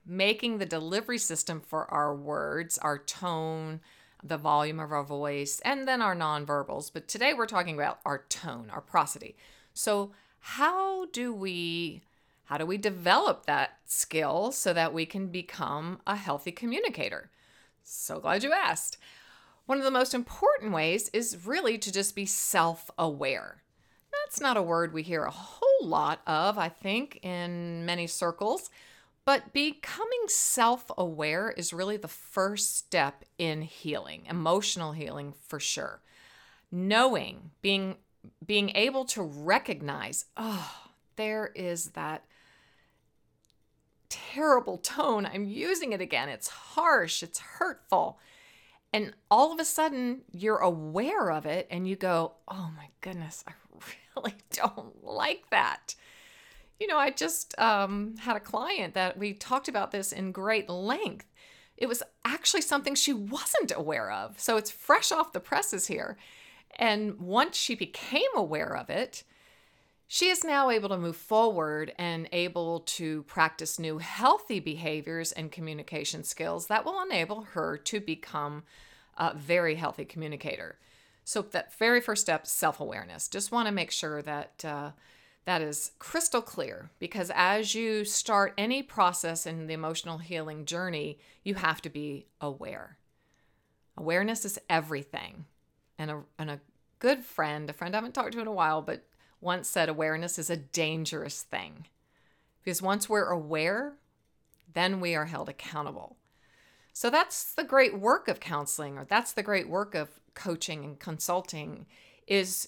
making 0.06 0.60
the 0.60 0.66
delivery 0.66 1.18
system 1.18 1.60
for 1.60 1.92
our 1.94 2.16
words, 2.16 2.78
our 2.78 2.98
tone, 2.98 3.82
the 4.24 4.38
volume 4.38 4.80
of 4.80 4.92
our 4.92 5.04
voice, 5.04 5.62
and 5.66 5.88
then 5.88 6.02
our 6.02 6.16
nonverbals? 6.16 6.92
But 6.94 7.08
today 7.08 7.34
we're 7.34 7.46
talking 7.46 7.76
about 7.76 8.00
our 8.06 8.26
tone, 8.30 8.70
our 8.72 8.82
prosody. 8.82 9.36
So, 9.74 10.12
how 10.40 11.06
do 11.08 11.34
we 11.34 12.02
how 12.46 12.58
do 12.58 12.66
we 12.66 12.78
develop 12.78 13.46
that 13.46 13.78
skill 13.86 14.54
so 14.54 14.72
that 14.72 14.94
we 14.94 15.06
can 15.06 15.28
become 15.28 16.00
a 16.08 16.16
healthy 16.16 16.52
communicator? 16.52 17.30
So 17.84 18.20
glad 18.20 18.42
you 18.42 18.54
asked. 18.54 18.98
One 19.66 19.78
of 19.78 19.84
the 19.84 19.92
most 19.92 20.14
important 20.14 20.72
ways 20.72 21.10
is 21.12 21.46
really 21.46 21.78
to 21.78 21.92
just 21.92 22.16
be 22.16 22.26
self 22.26 22.90
aware. 22.98 23.64
That's 24.14 24.40
not 24.40 24.56
a 24.56 24.62
word 24.62 24.94
we 24.94 25.04
hear 25.04 25.24
a 25.24 25.32
whole 25.32 25.86
lot 25.86 26.22
of, 26.26 26.58
I 26.58 26.70
think, 26.70 27.20
in 27.22 27.86
many 27.86 28.08
circles, 28.08 28.70
but 29.28 29.52
becoming 29.52 30.22
self 30.28 30.90
aware 30.98 31.50
is 31.52 31.74
really 31.74 31.98
the 31.98 32.08
first 32.08 32.78
step 32.78 33.26
in 33.38 33.62
healing, 33.62 34.24
emotional 34.30 34.94
healing 34.94 35.34
for 35.48 35.60
sure. 35.60 36.02
Knowing, 36.72 37.52
being 37.62 37.98
being 38.46 38.72
able 38.74 39.04
to 39.04 39.22
recognize, 39.22 40.24
oh, 40.38 40.88
there 41.18 41.52
is 41.56 41.88
that 41.88 42.24
terrible 44.08 44.78
tone. 44.78 45.26
I'm 45.26 45.44
using 45.44 45.92
it 45.92 46.00
again. 46.00 46.30
It's 46.30 46.48
harsh, 46.48 47.22
it's 47.22 47.40
hurtful. 47.40 48.20
And 48.94 49.14
all 49.30 49.52
of 49.52 49.60
a 49.60 49.66
sudden, 49.66 50.22
you're 50.32 50.60
aware 50.60 51.32
of 51.34 51.46
it 51.46 51.68
and 51.70 51.86
you 51.86 51.98
go, 51.98 52.36
oh 52.48 52.72
my 52.78 52.88
goodness, 53.02 53.44
I 53.46 53.52
really 54.16 54.36
don't 54.52 55.04
like 55.04 55.50
that. 55.50 55.96
You 56.80 56.88
know, 56.88 56.98
I 56.98 57.10
just 57.10 57.58
um, 57.60 58.16
had 58.18 58.36
a 58.36 58.42
client 58.42 58.94
that 58.94 59.18
we 59.18 59.34
talked 59.34 59.68
about 59.68 59.92
this 59.92 60.12
in 60.12 60.32
great 60.32 60.70
length. 60.70 61.26
It 61.76 61.88
was 61.88 62.04
actually 62.26 62.62
something 62.62 62.96
she 62.96 63.14
wasn't 63.14 63.72
aware 63.76 64.12
of. 64.12 64.40
So 64.40 64.58
it's 64.58 64.72
fresh 64.72 65.12
off 65.12 65.34
the 65.34 65.40
presses 65.40 65.88
here. 65.88 66.18
And 66.76 67.20
once 67.20 67.58
she 67.58 67.76
became 67.76 68.30
aware 68.36 68.76
of 68.76 68.90
it, 68.90 69.24
she 70.08 70.30
is 70.30 70.44
now 70.44 70.70
able 70.70 70.90
to 70.90 70.98
move 70.98 71.18
forward 71.18 71.94
and 71.98 72.30
able 72.32 72.80
to 72.82 73.24
practice 73.24 73.78
new 73.78 73.98
healthy 73.98 74.60
behaviors 74.60 75.34
and 75.34 75.52
communication 75.52 76.24
skills 76.24 76.68
that 76.68 76.86
will 76.86 77.02
enable 77.02 77.42
her 77.42 77.78
to 77.78 78.00
become 78.00 78.64
a 79.18 79.34
very 79.36 79.76
healthy 79.76 80.06
communicator. 80.06 80.78
So, 81.26 81.42
that 81.42 81.78
very 81.78 82.00
first 82.00 82.22
step, 82.22 82.48
self 82.48 82.80
awareness. 82.80 83.28
Just 83.28 83.52
want 83.52 83.68
to 83.68 83.74
make 83.74 83.92
sure 83.92 84.22
that 84.22 84.64
uh, 84.64 84.92
that 85.48 85.62
is 85.62 85.92
crystal 85.98 86.42
clear 86.42 86.90
because 87.00 87.32
as 87.34 87.74
you 87.74 88.04
start 88.04 88.54
any 88.58 88.84
process 88.84 89.46
in 89.46 89.68
the 89.68 89.74
emotional 89.74 90.18
healing 90.18 90.66
journey, 90.66 91.18
you 91.42 91.56
have 91.56 91.82
to 91.82 91.90
be 91.90 92.26
aware. 92.42 92.98
Awareness 93.96 94.44
is 94.44 94.60
everything. 94.70 95.46
And 95.98 96.12
a, 96.12 96.24
and 96.38 96.52
a 96.52 96.60
good 97.00 97.24
friend, 97.24 97.70
a 97.70 97.74
friend 97.74 97.96
I 97.96 98.00
haven't 98.00 98.12
talked 98.12 98.34
to 98.34 98.42
in 98.42 98.48
a 98.48 98.52
while, 98.52 98.82
but 98.82 99.06
once 99.40 99.70
said 99.70 99.88
awareness 99.88 100.38
is 100.38 100.50
a 100.50 100.58
dangerous 100.58 101.44
thing. 101.44 101.86
Because 102.62 102.82
once 102.82 103.08
we're 103.08 103.30
aware, 103.30 103.94
then 104.74 105.00
we 105.00 105.16
are 105.16 105.28
held 105.28 105.48
accountable. 105.48 106.18
So 106.92 107.10
that's 107.10 107.54
the 107.54 107.64
great 107.64 107.98
work 107.98 108.28
of 108.28 108.42
counseling, 108.42 108.98
or 108.98 109.06
that's 109.06 109.32
the 109.32 109.44
great 109.44 109.70
work 109.70 109.96
of 109.96 110.10
coaching 110.34 110.84
and 110.84 111.00
consulting, 111.00 111.86
is 112.28 112.68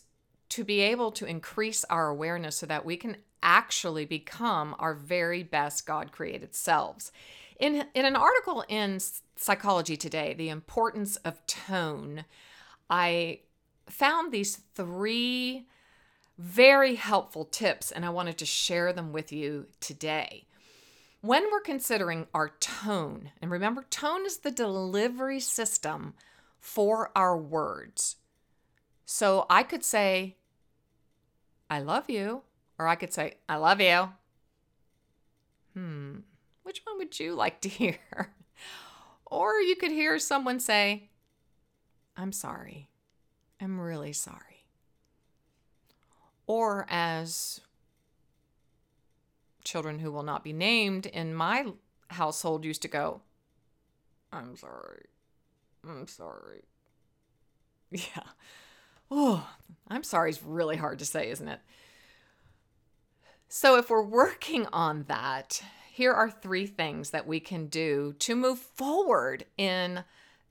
to 0.50 0.64
be 0.64 0.82
able 0.82 1.12
to 1.12 1.26
increase 1.26 1.84
our 1.86 2.10
awareness 2.10 2.58
so 2.58 2.66
that 2.66 2.86
we 2.86 2.98
can 2.98 3.18
actually 3.42 4.06
become 4.06 4.76
our 4.80 4.94
very 4.94 5.44
best 5.44 5.86
God 5.86 6.12
created 6.12 6.54
selves. 6.56 7.12
In, 7.60 7.86
in 7.94 8.06
an 8.06 8.16
article 8.16 8.64
in 8.68 9.00
Psychology 9.36 9.96
Today, 9.96 10.34
The 10.34 10.50
Importance 10.50 11.18
of 11.18 11.46
Tone, 11.46 12.26
I 12.90 13.42
found 13.88 14.32
these 14.32 14.62
three 14.76 15.68
very 16.38 16.96
helpful 16.96 17.46
tips, 17.46 17.92
and 17.92 18.06
I 18.06 18.10
wanted 18.10 18.38
to 18.38 18.46
share 18.46 18.94
them 18.94 19.12
with 19.12 19.32
you 19.32 19.68
today. 19.82 20.46
When 21.22 21.44
we're 21.52 21.60
considering 21.60 22.28
our 22.34 22.50
tone, 22.62 23.32
and 23.42 23.52
remember, 23.52 23.84
tone 23.90 24.26
is 24.26 24.38
the 24.38 24.52
delivery 24.52 25.42
system 25.42 26.14
for 26.60 27.12
our 27.14 27.38
words. 27.38 28.16
So 29.06 29.46
I 29.50 29.64
could 29.64 29.84
say, 29.84 30.38
I 31.70 31.80
love 31.80 32.10
you, 32.10 32.42
or 32.78 32.88
I 32.88 32.96
could 32.96 33.14
say, 33.14 33.36
I 33.48 33.58
love 33.58 33.80
you. 33.80 34.10
Hmm, 35.74 36.18
which 36.64 36.82
one 36.86 36.98
would 36.98 37.20
you 37.20 37.36
like 37.36 37.62
to 37.62 37.70
hear? 37.70 37.98
or 39.26 39.56
you 39.56 39.76
could 39.76 39.92
hear 39.92 40.18
someone 40.20 40.60
say, 40.60 41.10
I'm 42.18 42.32
sorry. 42.32 42.90
I'm 43.62 43.80
really 43.80 44.14
sorry. 44.14 44.66
Or 46.48 46.88
as 46.90 47.62
children 49.64 50.00
who 50.00 50.12
will 50.12 50.24
not 50.24 50.44
be 50.44 50.54
named 50.54 51.06
in 51.06 51.34
my 51.34 51.66
household 52.10 52.66
used 52.66 52.82
to 52.82 52.88
go, 52.88 53.22
I'm 54.32 54.56
sorry. 54.56 55.06
I'm 55.88 56.08
sorry. 56.08 56.64
Yeah. 57.92 58.22
Oh, 59.12 59.50
I'm 59.88 60.04
sorry 60.04 60.30
is 60.30 60.44
really 60.44 60.78
hard 60.78 61.00
to 61.00 61.06
say, 61.06 61.30
isn't 61.30 61.48
it? 61.48 61.60
So, 63.48 63.78
if 63.78 63.90
we're 63.90 64.04
working 64.04 64.68
on 64.72 65.06
that, 65.08 65.64
here 65.92 66.14
are 66.14 66.30
three 66.30 66.68
things 66.68 67.10
that 67.10 67.28
we 67.28 67.40
can 67.40 67.66
do 67.68 68.14
to 68.20 68.36
move 68.36 68.60
forward 68.60 69.46
in 69.58 70.04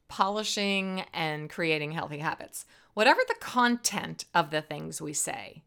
polishing 0.09 1.05
and 1.15 1.49
creating 1.49 1.93
healthy 1.93 2.19
habits. 2.19 2.65
Whatever 2.95 3.21
the 3.29 3.37
content 3.41 4.25
of 4.35 4.51
the 4.51 4.63
things 4.63 5.01
we 5.01 5.13
say, 5.13 5.63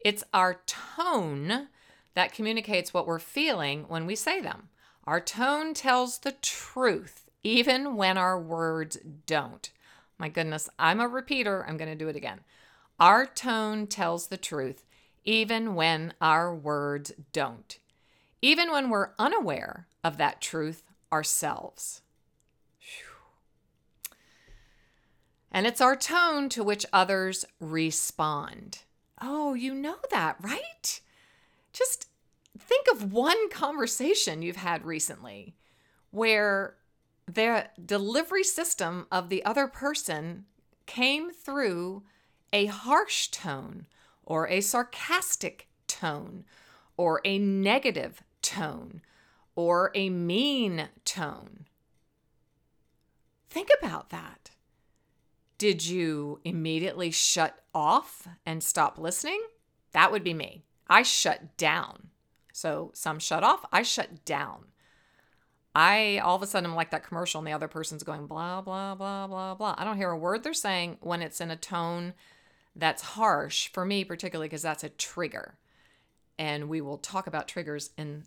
it's 0.00 0.24
our 0.32 0.62
tone 0.66 1.68
that 2.14 2.32
communicates 2.32 2.94
what 2.94 3.06
we're 3.06 3.18
feeling 3.18 3.84
when 3.88 4.06
we 4.06 4.16
say 4.16 4.40
them. 4.40 4.70
Our 5.04 5.20
tone 5.20 5.74
tells 5.74 6.18
the 6.18 6.32
truth, 6.32 7.28
even 7.42 7.96
when 7.96 8.16
our 8.16 8.40
words 8.40 8.96
don't. 9.26 9.70
My 10.20 10.28
goodness, 10.28 10.68
I'm 10.78 11.00
a 11.00 11.08
repeater. 11.08 11.64
I'm 11.66 11.78
going 11.78 11.88
to 11.88 11.96
do 11.96 12.08
it 12.08 12.14
again. 12.14 12.40
Our 13.00 13.24
tone 13.24 13.86
tells 13.86 14.26
the 14.26 14.36
truth, 14.36 14.84
even 15.24 15.74
when 15.74 16.12
our 16.20 16.54
words 16.54 17.12
don't. 17.32 17.78
Even 18.42 18.70
when 18.70 18.90
we're 18.90 19.12
unaware 19.18 19.86
of 20.04 20.18
that 20.18 20.42
truth 20.42 20.82
ourselves. 21.10 22.02
And 25.50 25.66
it's 25.66 25.80
our 25.80 25.96
tone 25.96 26.50
to 26.50 26.62
which 26.62 26.84
others 26.92 27.46
respond. 27.58 28.80
Oh, 29.22 29.54
you 29.54 29.72
know 29.72 29.96
that, 30.10 30.36
right? 30.42 31.00
Just 31.72 32.08
think 32.58 32.88
of 32.92 33.10
one 33.10 33.48
conversation 33.48 34.42
you've 34.42 34.56
had 34.56 34.84
recently 34.84 35.54
where 36.10 36.74
the 37.34 37.68
delivery 37.84 38.44
system 38.44 39.06
of 39.10 39.28
the 39.28 39.44
other 39.44 39.66
person 39.66 40.46
came 40.86 41.30
through 41.32 42.02
a 42.52 42.66
harsh 42.66 43.28
tone 43.28 43.86
or 44.24 44.48
a 44.48 44.60
sarcastic 44.60 45.68
tone 45.86 46.44
or 46.96 47.20
a 47.24 47.38
negative 47.38 48.22
tone 48.42 49.02
or 49.54 49.90
a 49.94 50.10
mean 50.10 50.88
tone. 51.04 51.66
Think 53.48 53.68
about 53.80 54.10
that. 54.10 54.50
Did 55.58 55.84
you 55.84 56.40
immediately 56.44 57.10
shut 57.10 57.58
off 57.74 58.26
and 58.46 58.62
stop 58.62 58.98
listening? 58.98 59.42
That 59.92 60.10
would 60.10 60.24
be 60.24 60.34
me. 60.34 60.64
I 60.88 61.02
shut 61.02 61.56
down. 61.56 62.08
So 62.52 62.90
some 62.94 63.18
shut 63.18 63.44
off, 63.44 63.64
I 63.72 63.82
shut 63.82 64.24
down. 64.24 64.66
I 65.74 66.18
all 66.18 66.36
of 66.36 66.42
a 66.42 66.46
sudden 66.46 66.70
I'm 66.70 66.76
like 66.76 66.90
that 66.90 67.06
commercial 67.06 67.38
and 67.38 67.46
the 67.46 67.52
other 67.52 67.68
person's 67.68 68.02
going 68.02 68.26
blah, 68.26 68.60
blah, 68.60 68.94
blah, 68.94 69.26
blah, 69.26 69.54
blah. 69.54 69.74
I 69.78 69.84
don't 69.84 69.96
hear 69.96 70.10
a 70.10 70.18
word 70.18 70.42
they're 70.42 70.54
saying 70.54 70.98
when 71.00 71.22
it's 71.22 71.40
in 71.40 71.50
a 71.50 71.56
tone 71.56 72.14
that's 72.74 73.02
harsh 73.02 73.68
for 73.72 73.84
me, 73.84 74.04
particularly 74.04 74.48
because 74.48 74.62
that's 74.62 74.84
a 74.84 74.88
trigger. 74.88 75.54
And 76.38 76.68
we 76.68 76.80
will 76.80 76.98
talk 76.98 77.26
about 77.26 77.48
triggers 77.48 77.90
in 77.98 78.24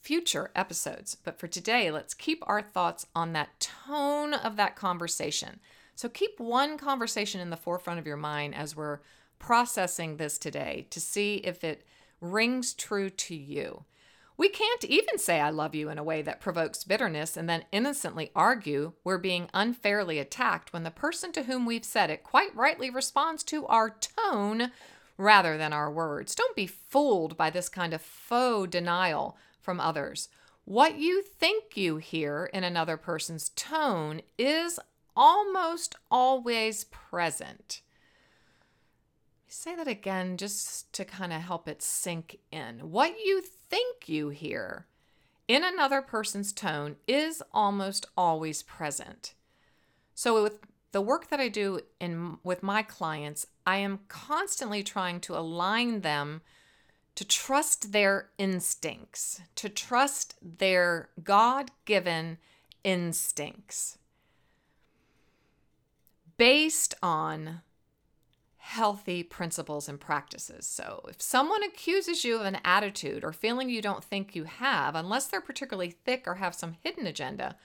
future 0.00 0.50
episodes. 0.54 1.16
But 1.16 1.38
for 1.38 1.48
today, 1.48 1.90
let's 1.90 2.14
keep 2.14 2.42
our 2.46 2.62
thoughts 2.62 3.06
on 3.14 3.32
that 3.32 3.58
tone 3.58 4.34
of 4.34 4.56
that 4.56 4.76
conversation. 4.76 5.58
So 5.96 6.08
keep 6.08 6.38
one 6.38 6.78
conversation 6.78 7.40
in 7.40 7.50
the 7.50 7.56
forefront 7.56 7.98
of 7.98 8.06
your 8.06 8.16
mind 8.16 8.54
as 8.54 8.76
we're 8.76 9.00
processing 9.38 10.16
this 10.16 10.38
today 10.38 10.86
to 10.90 11.00
see 11.00 11.36
if 11.36 11.64
it 11.64 11.84
rings 12.20 12.74
true 12.74 13.10
to 13.10 13.34
you. 13.34 13.84
We 14.38 14.48
can't 14.50 14.84
even 14.84 15.18
say 15.18 15.40
I 15.40 15.50
love 15.50 15.74
you 15.74 15.88
in 15.88 15.98
a 15.98 16.04
way 16.04 16.20
that 16.22 16.40
provokes 16.40 16.84
bitterness 16.84 17.36
and 17.36 17.48
then 17.48 17.64
innocently 17.72 18.30
argue 18.36 18.92
we're 19.02 19.18
being 19.18 19.48
unfairly 19.54 20.18
attacked 20.18 20.72
when 20.72 20.82
the 20.82 20.90
person 20.90 21.32
to 21.32 21.44
whom 21.44 21.64
we've 21.64 21.84
said 21.84 22.10
it 22.10 22.22
quite 22.22 22.54
rightly 22.54 22.90
responds 22.90 23.42
to 23.44 23.66
our 23.66 23.90
tone 23.90 24.72
rather 25.16 25.56
than 25.56 25.72
our 25.72 25.90
words. 25.90 26.34
Don't 26.34 26.54
be 26.54 26.66
fooled 26.66 27.36
by 27.36 27.48
this 27.48 27.70
kind 27.70 27.94
of 27.94 28.02
faux 28.02 28.70
denial 28.70 29.38
from 29.60 29.80
others. 29.80 30.28
What 30.66 30.98
you 30.98 31.22
think 31.22 31.76
you 31.76 31.96
hear 31.96 32.50
in 32.52 32.64
another 32.64 32.96
person's 32.96 33.50
tone 33.50 34.20
is 34.36 34.78
almost 35.16 35.94
always 36.10 36.84
present. 36.84 37.80
Say 39.48 39.74
that 39.76 39.88
again 39.88 40.36
just 40.36 40.92
to 40.92 41.04
kind 41.04 41.32
of 41.32 41.40
help 41.40 41.66
it 41.68 41.82
sink 41.82 42.38
in. 42.50 42.90
What 42.90 43.14
you 43.24 43.42
think 43.68 44.08
you 44.08 44.28
hear 44.28 44.86
in 45.48 45.62
another 45.62 46.02
person's 46.02 46.52
tone 46.52 46.96
is 47.06 47.42
almost 47.52 48.06
always 48.16 48.62
present. 48.62 49.34
So 50.14 50.42
with 50.42 50.58
the 50.92 51.00
work 51.00 51.28
that 51.28 51.40
I 51.40 51.48
do 51.48 51.80
in 52.00 52.38
with 52.42 52.62
my 52.62 52.82
clients, 52.82 53.46
I 53.66 53.76
am 53.78 54.00
constantly 54.08 54.82
trying 54.82 55.20
to 55.20 55.36
align 55.36 56.00
them 56.00 56.42
to 57.16 57.24
trust 57.24 57.92
their 57.92 58.30
instincts, 58.38 59.40
to 59.56 59.68
trust 59.68 60.34
their 60.42 61.08
God 61.22 61.70
given 61.84 62.38
instincts 62.84 63.98
based 66.36 66.94
on 67.02 67.62
healthy 68.66 69.22
principles 69.22 69.88
and 69.88 70.00
practices. 70.00 70.66
So, 70.66 71.04
if 71.08 71.22
someone 71.22 71.62
accuses 71.62 72.24
you 72.24 72.36
of 72.36 72.44
an 72.46 72.58
attitude 72.64 73.22
or 73.22 73.32
feeling 73.32 73.70
you 73.70 73.80
don't 73.80 74.02
think 74.02 74.34
you 74.34 74.42
have, 74.42 74.96
unless 74.96 75.26
they're 75.26 75.40
particularly 75.40 75.92
thick 75.92 76.24
or 76.26 76.34
have 76.34 76.52
some 76.52 76.76
hidden 76.82 77.06
agenda, 77.06 77.56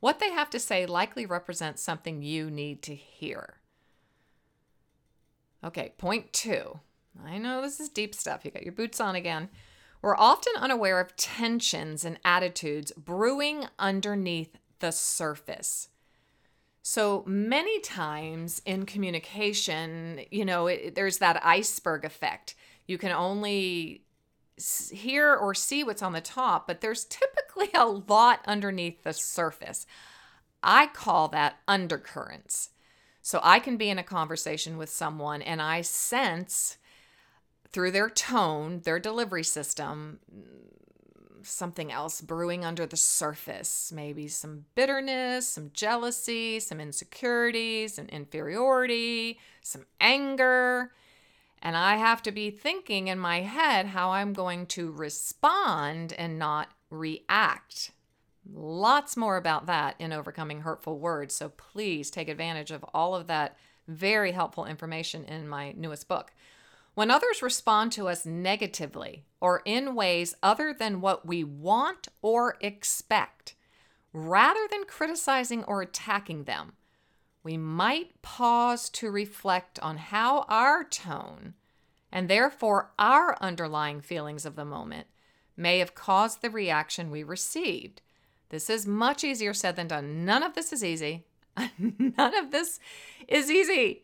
what 0.00 0.18
they 0.18 0.30
have 0.30 0.50
to 0.50 0.60
say 0.60 0.84
likely 0.84 1.24
represents 1.24 1.82
something 1.82 2.22
you 2.22 2.50
need 2.50 2.82
to 2.82 2.94
hear. 2.94 3.54
Okay, 5.64 5.94
point 5.96 6.30
two 6.32 6.80
I 7.24 7.38
know 7.38 7.62
this 7.62 7.80
is 7.80 7.88
deep 7.88 8.14
stuff. 8.14 8.44
You 8.44 8.50
got 8.50 8.62
your 8.62 8.72
boots 8.72 9.00
on 9.00 9.14
again. 9.14 9.48
We're 10.02 10.16
often 10.16 10.52
unaware 10.56 11.00
of 11.00 11.16
tensions 11.16 12.04
and 12.04 12.18
attitudes 12.24 12.92
brewing 12.92 13.66
underneath 13.78 14.56
the 14.78 14.92
surface. 14.92 15.88
So 16.82 17.24
many 17.26 17.80
times 17.80 18.62
in 18.64 18.86
communication, 18.86 20.20
you 20.30 20.44
know, 20.44 20.66
it, 20.66 20.94
there's 20.94 21.18
that 21.18 21.44
iceberg 21.44 22.04
effect. 22.04 22.54
You 22.86 22.98
can 22.98 23.12
only 23.12 24.04
hear 24.90 25.34
or 25.34 25.54
see 25.54 25.84
what's 25.84 26.02
on 26.02 26.12
the 26.12 26.20
top, 26.20 26.66
but 26.66 26.80
there's 26.80 27.04
typically 27.04 27.70
a 27.74 27.86
lot 27.86 28.40
underneath 28.46 29.02
the 29.02 29.12
surface. 29.12 29.86
I 30.62 30.86
call 30.86 31.28
that 31.28 31.56
undercurrents. 31.68 32.70
So 33.22 33.40
I 33.42 33.58
can 33.58 33.76
be 33.76 33.90
in 33.90 33.98
a 33.98 34.02
conversation 34.02 34.78
with 34.78 34.88
someone 34.88 35.42
and 35.42 35.60
I 35.60 35.82
sense 35.82 36.78
through 37.72 37.90
their 37.90 38.10
tone, 38.10 38.80
their 38.84 38.98
delivery 38.98 39.44
system, 39.44 40.18
something 41.42 41.92
else 41.92 42.20
brewing 42.20 42.64
under 42.64 42.86
the 42.86 42.96
surface. 42.96 43.92
Maybe 43.94 44.28
some 44.28 44.64
bitterness, 44.74 45.46
some 45.46 45.70
jealousy, 45.72 46.60
some 46.60 46.80
insecurities, 46.80 47.94
some 47.94 48.06
inferiority, 48.06 49.38
some 49.62 49.86
anger. 50.00 50.92
And 51.62 51.76
I 51.76 51.96
have 51.96 52.22
to 52.22 52.32
be 52.32 52.50
thinking 52.50 53.08
in 53.08 53.18
my 53.18 53.40
head 53.40 53.86
how 53.86 54.10
I'm 54.10 54.32
going 54.32 54.66
to 54.66 54.90
respond 54.90 56.14
and 56.14 56.38
not 56.38 56.68
react. 56.90 57.92
Lots 58.52 59.16
more 59.16 59.36
about 59.36 59.66
that 59.66 59.94
in 59.98 60.12
Overcoming 60.12 60.62
Hurtful 60.62 60.98
Words. 60.98 61.34
So 61.34 61.50
please 61.50 62.10
take 62.10 62.28
advantage 62.28 62.70
of 62.70 62.84
all 62.94 63.14
of 63.14 63.26
that 63.26 63.56
very 63.86 64.32
helpful 64.32 64.64
information 64.64 65.24
in 65.24 65.48
my 65.48 65.72
newest 65.72 66.08
book. 66.08 66.32
When 67.00 67.10
others 67.10 67.40
respond 67.40 67.92
to 67.92 68.08
us 68.08 68.26
negatively 68.26 69.24
or 69.40 69.62
in 69.64 69.94
ways 69.94 70.34
other 70.42 70.74
than 70.74 71.00
what 71.00 71.24
we 71.24 71.42
want 71.42 72.08
or 72.20 72.58
expect, 72.60 73.54
rather 74.12 74.68
than 74.70 74.84
criticizing 74.84 75.64
or 75.64 75.80
attacking 75.80 76.44
them, 76.44 76.74
we 77.42 77.56
might 77.56 78.20
pause 78.20 78.90
to 78.90 79.10
reflect 79.10 79.78
on 79.78 79.96
how 79.96 80.40
our 80.40 80.84
tone 80.84 81.54
and 82.12 82.28
therefore 82.28 82.90
our 82.98 83.34
underlying 83.40 84.02
feelings 84.02 84.44
of 84.44 84.54
the 84.54 84.66
moment 84.66 85.06
may 85.56 85.78
have 85.78 85.94
caused 85.94 86.42
the 86.42 86.50
reaction 86.50 87.10
we 87.10 87.22
received. 87.22 88.02
This 88.50 88.68
is 88.68 88.86
much 88.86 89.24
easier 89.24 89.54
said 89.54 89.74
than 89.74 89.88
done. 89.88 90.26
None 90.26 90.42
of 90.42 90.52
this 90.52 90.70
is 90.70 90.84
easy. 90.84 91.24
None 91.78 92.36
of 92.36 92.50
this 92.50 92.78
is 93.26 93.50
easy. 93.50 94.02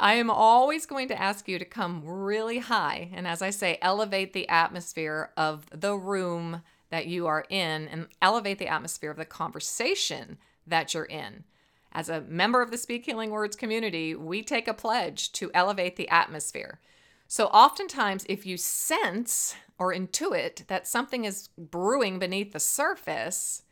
I 0.00 0.14
am 0.14 0.30
always 0.30 0.86
going 0.86 1.08
to 1.08 1.20
ask 1.20 1.46
you 1.46 1.58
to 1.58 1.64
come 1.66 2.02
really 2.04 2.58
high. 2.58 3.10
And 3.12 3.26
as 3.26 3.42
I 3.42 3.50
say, 3.50 3.78
elevate 3.82 4.32
the 4.32 4.48
atmosphere 4.48 5.30
of 5.36 5.66
the 5.78 5.94
room 5.94 6.62
that 6.88 7.06
you 7.06 7.26
are 7.26 7.44
in 7.50 7.86
and 7.86 8.08
elevate 8.22 8.58
the 8.58 8.66
atmosphere 8.66 9.10
of 9.10 9.18
the 9.18 9.26
conversation 9.26 10.38
that 10.66 10.94
you're 10.94 11.04
in. 11.04 11.44
As 11.92 12.08
a 12.08 12.22
member 12.22 12.62
of 12.62 12.70
the 12.70 12.78
Speak 12.78 13.04
Healing 13.04 13.30
Words 13.30 13.56
community, 13.56 14.14
we 14.14 14.42
take 14.42 14.68
a 14.68 14.74
pledge 14.74 15.32
to 15.32 15.50
elevate 15.52 15.96
the 15.96 16.08
atmosphere. 16.08 16.80
So, 17.28 17.46
oftentimes, 17.46 18.24
if 18.28 18.46
you 18.46 18.56
sense 18.56 19.54
or 19.78 19.92
intuit 19.92 20.66
that 20.68 20.88
something 20.88 21.24
is 21.24 21.50
brewing 21.58 22.18
beneath 22.18 22.52
the 22.52 22.60
surface 22.60 23.62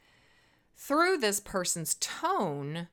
through 0.76 1.18
this 1.18 1.40
person's 1.40 1.94
tone, 1.94 2.88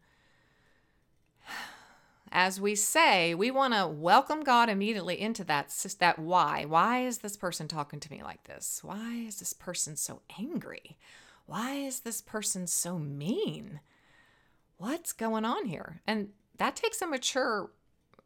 as 2.35 2.59
we 2.59 2.75
say, 2.75 3.33
we 3.33 3.49
want 3.49 3.73
to 3.73 3.87
welcome 3.87 4.43
God 4.43 4.67
immediately 4.67 5.19
into 5.21 5.45
that 5.45 5.71
that 5.99 6.19
why. 6.19 6.65
Why 6.65 7.05
is 7.05 7.19
this 7.19 7.37
person 7.37 7.69
talking 7.69 8.01
to 8.01 8.11
me 8.11 8.23
like 8.23 8.43
this? 8.43 8.81
Why 8.83 9.23
is 9.25 9.39
this 9.39 9.53
person 9.53 9.95
so 9.95 10.21
angry? 10.37 10.97
Why 11.45 11.75
is 11.75 12.01
this 12.01 12.19
person 12.19 12.67
so 12.67 12.99
mean? 12.99 13.79
What's 14.77 15.13
going 15.13 15.45
on 15.45 15.67
here? 15.67 16.01
And 16.05 16.29
that 16.57 16.75
takes 16.75 17.01
a 17.01 17.07
mature 17.07 17.71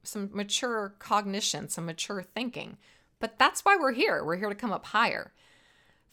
some 0.01 0.31
mature 0.33 0.95
cognition, 0.97 1.69
some 1.69 1.85
mature 1.85 2.23
thinking. 2.23 2.77
But 3.19 3.37
that's 3.37 3.63
why 3.63 3.77
we're 3.79 3.91
here. 3.91 4.23
We're 4.23 4.37
here 4.37 4.49
to 4.49 4.55
come 4.55 4.71
up 4.71 4.87
higher. 4.87 5.33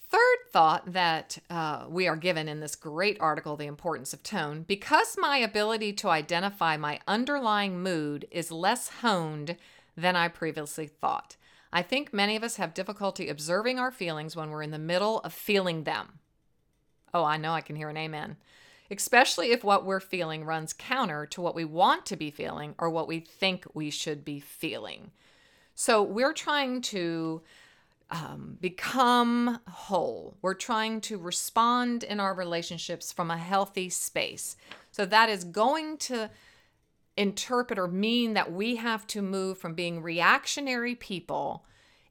Third 0.09 0.37
thought 0.53 0.93
that 0.93 1.39
uh, 1.51 1.87
we 1.89 2.07
are 2.07 2.17
given 2.17 2.49
in 2.49 2.61
this 2.61 2.77
great 2.77 3.17
article, 3.21 3.57
The 3.57 3.67
Importance 3.67 4.13
of 4.15 4.23
Tone, 4.23 4.63
because 4.63 5.17
my 5.19 5.39
ability 5.39 5.93
to 5.95 6.09
identify 6.09 6.77
my 6.77 7.01
underlying 7.09 7.83
mood 7.83 8.27
is 8.31 8.53
less 8.53 8.89
honed 9.03 9.57
than 9.97 10.15
I 10.15 10.29
previously 10.29 10.87
thought. 10.87 11.37
I 11.73 11.83
think 11.83 12.13
many 12.15 12.37
of 12.37 12.45
us 12.45 12.57
have 12.57 12.73
difficulty 12.73 13.29
observing 13.29 13.79
our 13.79 13.91
feelings 13.91 14.37
when 14.37 14.51
we're 14.51 14.63
in 14.63 14.71
the 14.71 14.79
middle 14.79 15.19
of 15.21 15.33
feeling 15.33 15.83
them. 15.85 16.21
Oh, 17.13 17.25
I 17.25 17.37
know 17.37 17.53
I 17.53 17.61
can 17.61 17.77
hear 17.77 17.89
an 17.89 17.97
amen. 17.97 18.37
especially 18.91 19.53
if 19.53 19.65
what 19.65 19.85
we're 19.85 20.01
feeling 20.01 20.45
runs 20.45 20.73
counter 20.73 21.27
to 21.27 21.41
what 21.41 21.55
we 21.55 21.65
want 21.65 22.07
to 22.07 22.17
be 22.17 22.31
feeling 22.31 22.75
or 22.79 22.89
what 22.91 23.09
we 23.09 23.21
think 23.21 23.65
we 23.75 23.91
should 23.91 24.25
be 24.25 24.41
feeling. 24.41 25.11
So 25.75 26.03
we're 26.03 26.33
trying 26.33 26.81
to 26.83 27.43
um, 28.11 28.57
become 28.61 29.61
whole. 29.69 30.37
We're 30.43 30.55
trying 30.55 31.01
to 31.03 31.19
respond 31.19 32.05
in 32.05 32.21
our 32.21 32.35
relationships 32.35 33.13
from 33.13 33.31
a 33.31 33.37
healthy 33.37 33.89
space. 33.89 34.57
So 34.93 35.05
that 35.07 35.29
is 35.29 35.45
going 35.45 35.99
to 35.99 36.31
interpret 37.17 37.79
or 37.79 37.89
mean 37.89 38.35
that 38.35 38.53
we 38.53 38.77
have 38.77 39.07
to 39.09 39.23
move 39.23 39.59
from 39.59 39.75
being 39.75 40.03
reactionary 40.03 40.95
people 40.95 41.65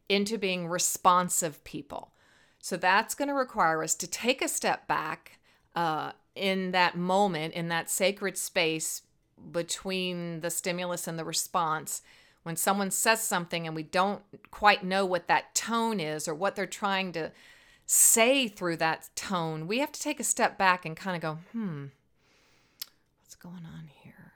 into 0.09 0.37
being 0.37 0.67
responsive 0.67 1.63
people. 1.63 2.11
So 2.59 2.77
that's 2.77 3.15
going 3.15 3.27
to 3.27 3.33
require 3.33 3.83
us 3.83 3.95
to 3.95 4.07
take 4.07 4.41
a 4.41 4.47
step 4.47 4.87
back 4.87 5.39
uh, 5.75 6.11
in 6.35 6.71
that 6.71 6.97
moment, 6.97 7.53
in 7.53 7.69
that 7.69 7.89
sacred 7.89 8.37
space 8.37 9.03
between 9.51 10.41
the 10.41 10.49
stimulus 10.49 11.07
and 11.07 11.19
the 11.19 11.25
response. 11.25 12.01
When 12.45 12.55
someone 12.55 12.91
says 12.91 13.23
something 13.23 13.65
and 13.65 13.75
we 13.75 13.81
don't 13.81 14.21
quite 14.51 14.83
know 14.83 15.03
what 15.03 15.27
that 15.27 15.55
tone 15.55 15.99
is 15.99 16.27
or 16.27 16.35
what 16.35 16.55
they're 16.55 16.67
trying 16.67 17.11
to 17.13 17.31
say 17.87 18.47
through 18.47 18.77
that 18.77 19.09
tone, 19.15 19.65
we 19.65 19.79
have 19.79 19.91
to 19.91 19.99
take 19.99 20.19
a 20.19 20.23
step 20.23 20.55
back 20.55 20.85
and 20.85 20.95
kind 20.95 21.15
of 21.15 21.23
go, 21.23 21.39
hmm, 21.51 21.85
what's 23.23 23.33
going 23.33 23.65
on 23.65 23.89
here? 24.03 24.33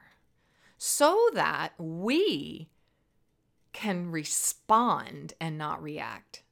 So 0.76 1.30
that 1.34 1.74
we 1.78 2.70
can 3.72 4.10
respond 4.10 5.34
and 5.40 5.56
not 5.56 5.80
react. 5.80 6.42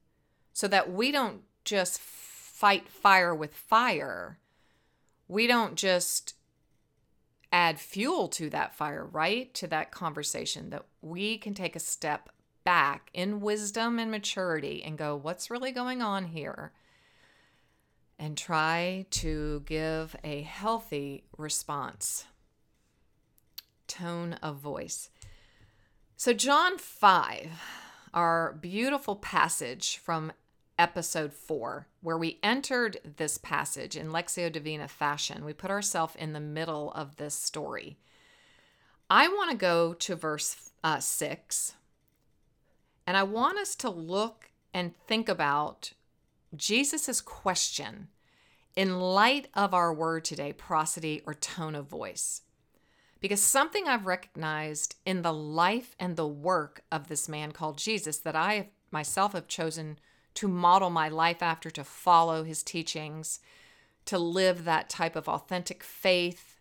So 0.52 0.68
that 0.68 0.92
we 0.92 1.10
don't 1.10 1.40
just 1.64 1.98
fight 1.98 2.88
fire 2.88 3.34
with 3.34 3.52
fire. 3.52 4.38
We 5.26 5.48
don't 5.48 5.74
just 5.74 6.34
add 7.50 7.80
fuel 7.80 8.28
to 8.28 8.48
that 8.50 8.76
fire, 8.76 9.04
right? 9.04 9.52
To 9.54 9.66
that 9.66 9.90
conversation, 9.90 10.70
that 10.70 10.84
we 11.00 11.38
can 11.38 11.54
take 11.54 11.76
a 11.76 11.80
step 11.80 12.28
back 12.64 13.10
in 13.14 13.40
wisdom 13.40 13.98
and 13.98 14.10
maturity 14.10 14.82
and 14.84 14.98
go, 14.98 15.16
what's 15.16 15.50
really 15.50 15.72
going 15.72 16.02
on 16.02 16.26
here? 16.26 16.72
And 18.18 18.36
try 18.36 19.06
to 19.12 19.62
give 19.64 20.16
a 20.24 20.42
healthy 20.42 21.24
response. 21.36 22.26
Tone 23.86 24.34
of 24.42 24.56
voice. 24.56 25.08
So, 26.16 26.32
John 26.32 26.78
5, 26.78 27.48
our 28.12 28.52
beautiful 28.60 29.16
passage 29.16 29.98
from 29.98 30.32
episode 30.78 31.32
4, 31.32 31.86
where 32.02 32.18
we 32.18 32.38
entered 32.42 32.98
this 33.16 33.38
passage 33.38 33.96
in 33.96 34.10
Lectio 34.10 34.50
Divina 34.50 34.88
fashion, 34.88 35.44
we 35.44 35.52
put 35.52 35.70
ourselves 35.70 36.16
in 36.16 36.32
the 36.32 36.40
middle 36.40 36.92
of 36.92 37.16
this 37.16 37.34
story. 37.34 37.98
I 39.08 39.28
want 39.28 39.50
to 39.52 39.56
go 39.56 39.94
to 39.94 40.14
verse 40.16 40.67
uh, 40.82 41.00
6, 41.00 41.74
and 43.06 43.16
I 43.16 43.22
want 43.22 43.58
us 43.58 43.74
to 43.76 43.90
look 43.90 44.50
and 44.74 44.94
think 45.06 45.28
about 45.28 45.92
Jesus' 46.54 47.20
question 47.20 48.08
in 48.76 49.00
light 49.00 49.48
of 49.54 49.74
our 49.74 49.92
word 49.92 50.24
today, 50.24 50.52
prosody 50.52 51.22
or 51.26 51.34
tone 51.34 51.74
of 51.74 51.88
voice. 51.88 52.42
Because 53.20 53.42
something 53.42 53.88
I've 53.88 54.06
recognized 54.06 54.94
in 55.04 55.22
the 55.22 55.32
life 55.32 55.96
and 55.98 56.16
the 56.16 56.28
work 56.28 56.82
of 56.92 57.08
this 57.08 57.28
man 57.28 57.50
called 57.52 57.78
Jesus 57.78 58.18
that 58.18 58.36
I 58.36 58.68
myself 58.90 59.32
have 59.32 59.48
chosen 59.48 59.98
to 60.34 60.46
model 60.46 60.90
my 60.90 61.08
life 61.08 61.42
after, 61.42 61.70
to 61.70 61.82
follow 61.82 62.44
his 62.44 62.62
teachings, 62.62 63.40
to 64.04 64.18
live 64.18 64.64
that 64.64 64.88
type 64.88 65.16
of 65.16 65.28
authentic 65.28 65.82
faith. 65.82 66.57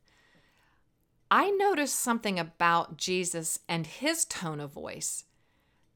I 1.30 1.50
noticed 1.52 2.00
something 2.00 2.40
about 2.40 2.98
Jesus 2.98 3.60
and 3.68 3.86
his 3.86 4.26
tone 4.26 4.60
of 4.60 4.72
voice 4.72 5.26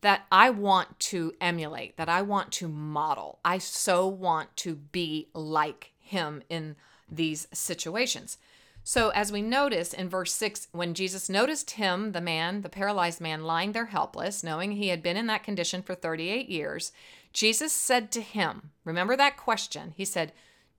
that 0.02 0.26
I 0.32 0.50
want 0.50 1.00
to 1.00 1.34
emulate, 1.40 1.96
that 1.98 2.10
I 2.10 2.22
want 2.22 2.52
to 2.54 2.68
model. 2.68 3.40
I 3.46 3.60
so 3.60 4.08
want 4.08 4.56
to 4.58 4.76
be 4.76 5.30
like 5.34 5.92
him 6.00 6.42
in 6.50 6.76
these 7.10 7.48
situations. 7.54 8.38
So, 8.84 9.10
as 9.10 9.32
we 9.32 9.44
notice 9.44 9.94
in 9.94 10.10
verse 10.10 10.34
6, 10.34 10.68
when 10.72 10.96
Jesus 10.96 11.30
noticed 11.30 11.72
him, 11.72 12.14
the 12.14 12.22
man, 12.22 12.62
the 12.62 12.70
paralyzed 12.70 13.22
man, 13.22 13.44
lying 13.44 13.74
there 13.74 13.86
helpless, 13.86 14.44
knowing 14.44 14.72
he 14.72 14.88
had 14.88 15.04
been 15.04 15.18
in 15.18 15.28
that 15.28 15.44
condition 15.44 15.84
for 15.84 15.94
38 15.94 16.50
years, 16.50 16.92
Jesus 17.32 17.72
said 17.72 18.12
to 18.12 18.22
him, 18.22 18.72
Remember 18.84 19.16
that 19.16 19.38
question? 19.38 19.94
He 19.96 20.04
said, 20.04 20.34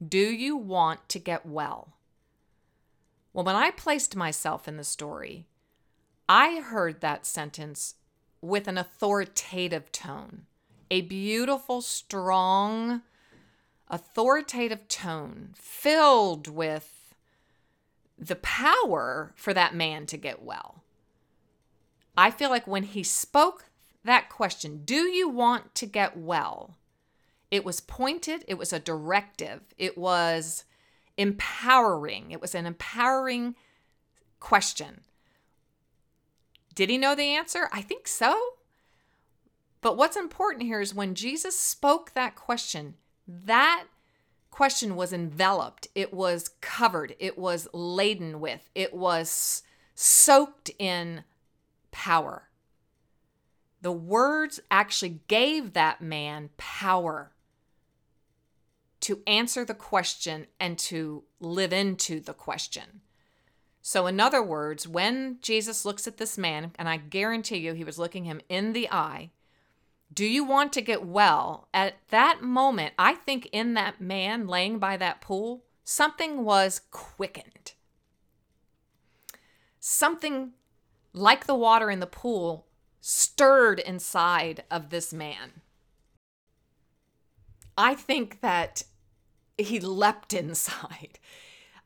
Do 0.07 0.19
you 0.19 0.57
want 0.57 1.09
to 1.11 1.21
get 1.21 1.47
well? 1.47 1.93
Well, 3.33 3.45
when 3.45 3.57
I 3.57 3.71
placed 3.71 4.15
myself 4.15 4.69
in 4.69 4.77
the 4.77 4.85
story, 4.85 5.47
I 6.29 6.61
heard 6.61 7.01
that 7.01 7.27
sentence 7.27 7.95
with 8.41 8.69
an 8.69 8.77
authoritative 8.77 9.91
tone, 9.93 10.47
a 10.91 11.01
beautiful, 11.01 11.81
strong, 11.81 13.03
authoritative 13.89 14.89
tone 14.89 15.51
filled 15.55 16.49
with 16.49 17.15
the 18.19 18.37
power 18.37 19.33
for 19.35 19.55
that 19.55 19.75
man 19.75 20.07
to 20.07 20.17
get 20.17 20.43
well. 20.43 20.83
I 22.17 22.31
feel 22.31 22.51
like 22.51 22.67
when 22.67 22.85
he 22.85 23.03
spoke 23.03 23.67
that 24.05 24.29
question, 24.29 24.83
do 24.85 25.07
you 25.07 25.29
want 25.29 25.75
to 25.77 25.87
get 25.87 26.17
well? 26.17 26.77
It 27.51 27.65
was 27.65 27.81
pointed, 27.81 28.45
it 28.47 28.59
was 28.59 28.73
a 28.73 28.79
directive, 28.79 29.63
it 29.79 29.97
was 29.97 30.65
empowering. 31.23 32.31
It 32.31 32.41
was 32.41 32.55
an 32.55 32.67
empowering 32.67 33.55
question. 34.41 35.01
Did 36.75 36.91
he 36.91 36.99
know 36.99 37.15
the 37.15 37.35
answer? 37.35 37.69
I 37.73 37.81
think 37.81 38.09
so. 38.09 38.39
But 39.81 39.97
what's 39.97 40.17
important 40.17 40.65
here 40.65 40.81
is 40.81 40.95
when 40.95 41.15
Jesus 41.15 41.59
spoke 41.59 42.13
that 42.13 42.37
question, 42.37 42.95
that 43.27 43.85
question 44.51 44.97
was 44.97 45.13
enveloped, 45.13 45.89
it 45.95 46.13
was 46.15 46.51
covered, 46.61 47.17
it 47.19 47.37
was 47.37 47.69
laden 47.73 48.39
with, 48.39 48.69
it 48.75 48.95
was 48.95 49.63
soaked 49.95 50.71
in 50.79 51.25
power. 51.91 52.49
The 53.81 53.93
words 53.93 54.61
actually 54.71 55.21
gave 55.27 55.73
that 55.73 56.01
man 56.01 56.51
power 56.57 57.33
to 59.03 59.23
answer 59.27 59.65
the 59.65 59.75
question 59.75 60.47
and 60.59 60.79
to 60.79 61.25
live 61.41 61.73
into 61.73 62.21
the 62.21 62.33
question. 62.33 63.03
So, 63.81 64.07
in 64.07 64.21
other 64.21 64.43
words, 64.43 64.87
when 64.87 65.39
Jesus 65.43 65.85
looks 65.85 66.07
at 66.07 66.17
this 66.17 66.39
man, 66.39 66.73
and 66.79 66.89
I 66.89 66.97
guarantee 66.99 67.59
you 67.59 67.75
he 67.75 67.85
was 67.85 67.99
looking 67.99 68.25
him 68.25 68.41
in 68.49 68.73
the 68.73 68.89
eye, 68.91 69.31
do 70.13 70.25
you 70.25 70.45
want 70.45 70.73
to 70.75 70.81
get 70.81 71.05
well? 71.05 71.69
At 71.75 71.95
that 72.11 72.43
moment, 72.43 72.95
I 72.99 73.15
think 73.15 73.49
in 73.51 73.75
that 73.75 74.01
man 74.01 74.47
laying 74.47 74.79
by 74.79 74.97
that 74.99 75.21
pool, 75.21 75.65
something 75.83 76.45
was 76.45 76.81
quickened. 76.91 77.73
Something 79.81 80.53
like 81.13 81.47
the 81.47 81.55
water 81.55 81.91
in 81.91 81.99
the 81.99 82.07
pool 82.07 82.67
stirred 83.01 83.81
inside 83.81 84.63
of 84.71 84.91
this 84.91 85.13
man. 85.13 85.63
I 87.77 87.95
think 87.95 88.43
that 88.43 88.85
he 89.59 89.81
leapt 89.81 90.33
inside. 90.33 91.19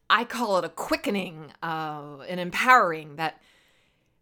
I 0.08 0.24
call 0.24 0.58
it 0.58 0.64
a 0.64 0.68
quickening, 0.68 1.52
uh, 1.62 2.18
an 2.28 2.38
empowering 2.38 3.16
that 3.16 3.40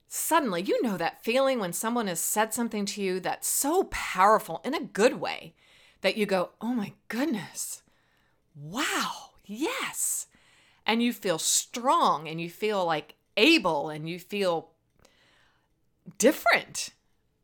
suddenly, 0.08 0.62
you 0.62 0.80
know 0.82 0.96
that 0.96 1.22
feeling 1.22 1.58
when 1.58 1.72
someone 1.72 2.06
has 2.06 2.20
said 2.20 2.54
something 2.54 2.86
to 2.86 3.02
you 3.02 3.20
that's 3.20 3.48
so 3.48 3.84
powerful 3.84 4.60
in 4.64 4.74
a 4.74 4.80
good 4.80 5.20
way 5.20 5.54
that 6.00 6.16
you 6.16 6.26
go, 6.26 6.50
oh 6.60 6.74
my 6.74 6.92
goodness, 7.08 7.82
wow, 8.54 9.30
yes. 9.44 10.26
And 10.86 11.02
you 11.02 11.12
feel 11.12 11.38
strong 11.38 12.28
and 12.28 12.40
you 12.40 12.48
feel 12.48 12.84
like 12.84 13.16
able 13.36 13.88
and 13.90 14.08
you 14.08 14.18
feel 14.18 14.70
different 16.18 16.90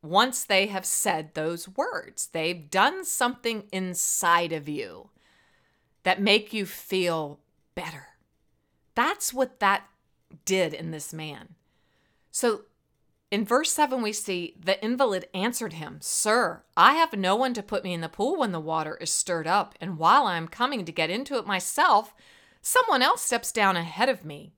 once 0.03 0.45
they 0.45 0.67
have 0.67 0.87
said 0.87 1.35
those 1.35 1.69
words. 1.69 2.27
They've 2.27 2.71
done 2.71 3.05
something 3.05 3.65
inside 3.73 4.53
of 4.53 4.69
you 4.69 5.11
that 6.03 6.21
make 6.21 6.53
you 6.53 6.67
feel 6.67 7.41
better. 7.75 8.09
That's 8.95 9.33
what 9.33 9.61
that 9.61 9.87
did 10.45 10.75
in 10.75 10.91
this 10.91 11.13
man. 11.13 11.55
So 12.31 12.63
in 13.31 13.45
verse 13.45 13.71
7, 13.71 14.03
we 14.03 14.13
see 14.13 14.57
the 14.59 14.83
invalid 14.85 15.29
answered 15.33 15.75
him, 15.75 15.99
Sir, 16.01 16.63
I 16.77 16.95
have 16.95 17.13
no 17.13 17.37
one 17.37 17.55
to 17.55 17.63
put 17.63 17.85
me 17.85 17.93
in 17.93 18.01
the 18.01 18.09
pool 18.09 18.37
when 18.37 18.51
the 18.51 18.61
water 18.61 18.97
is 19.01 19.13
stirred 19.13 19.47
up, 19.47 19.77
and 19.81 19.99
while 19.99 20.25
I 20.25 20.37
am 20.37 20.49
coming 20.49 20.85
to 20.85 20.93
get 20.93 21.11
into 21.11 21.39
it 21.39 21.47
myself, 21.47 22.13
someone 22.61 23.03
else 23.03 23.23
steps 23.23 23.53
down 23.53 23.77
ahead 23.77 24.09
of 24.09 24.25
me. 24.25 24.53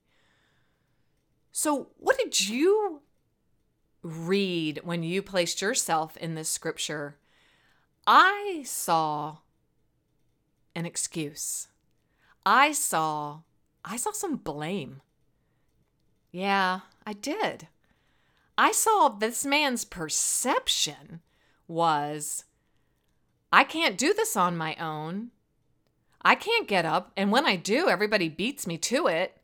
So, 1.53 1.89
what 1.99 2.17
did 2.17 2.49
you 2.49 3.03
read 4.03 4.81
when 4.85 5.03
you 5.03 5.21
placed 5.21 5.61
yourself 5.61 6.17
in 6.17 6.35
this 6.35 6.49
scripture? 6.49 7.19
I 8.07 8.63
saw 8.65 9.39
an 10.75 10.87
excuse. 10.87 11.69
I 12.45 12.73
saw 12.73 13.41
I 13.85 13.97
saw 13.97 14.13
some 14.13 14.37
blame. 14.37 15.03
Yeah, 16.31 16.81
I 17.07 17.13
did. 17.13 17.69
I 18.57 18.73
saw 18.73 19.09
this 19.09 19.45
man's 19.45 19.85
perception 19.85 21.21
was 21.67 22.45
I 23.53 23.65
can't 23.65 23.99
do 23.99 24.15
this 24.15 24.37
on 24.37 24.57
my 24.57 24.75
own. 24.77 25.31
I 26.23 26.35
can't 26.37 26.69
get 26.69 26.85
up, 26.85 27.13
and 27.17 27.33
when 27.33 27.45
I 27.45 27.57
do, 27.57 27.89
everybody 27.89 28.29
beats 28.29 28.67
me 28.67 28.79
to 28.79 29.09
it. 29.09 29.39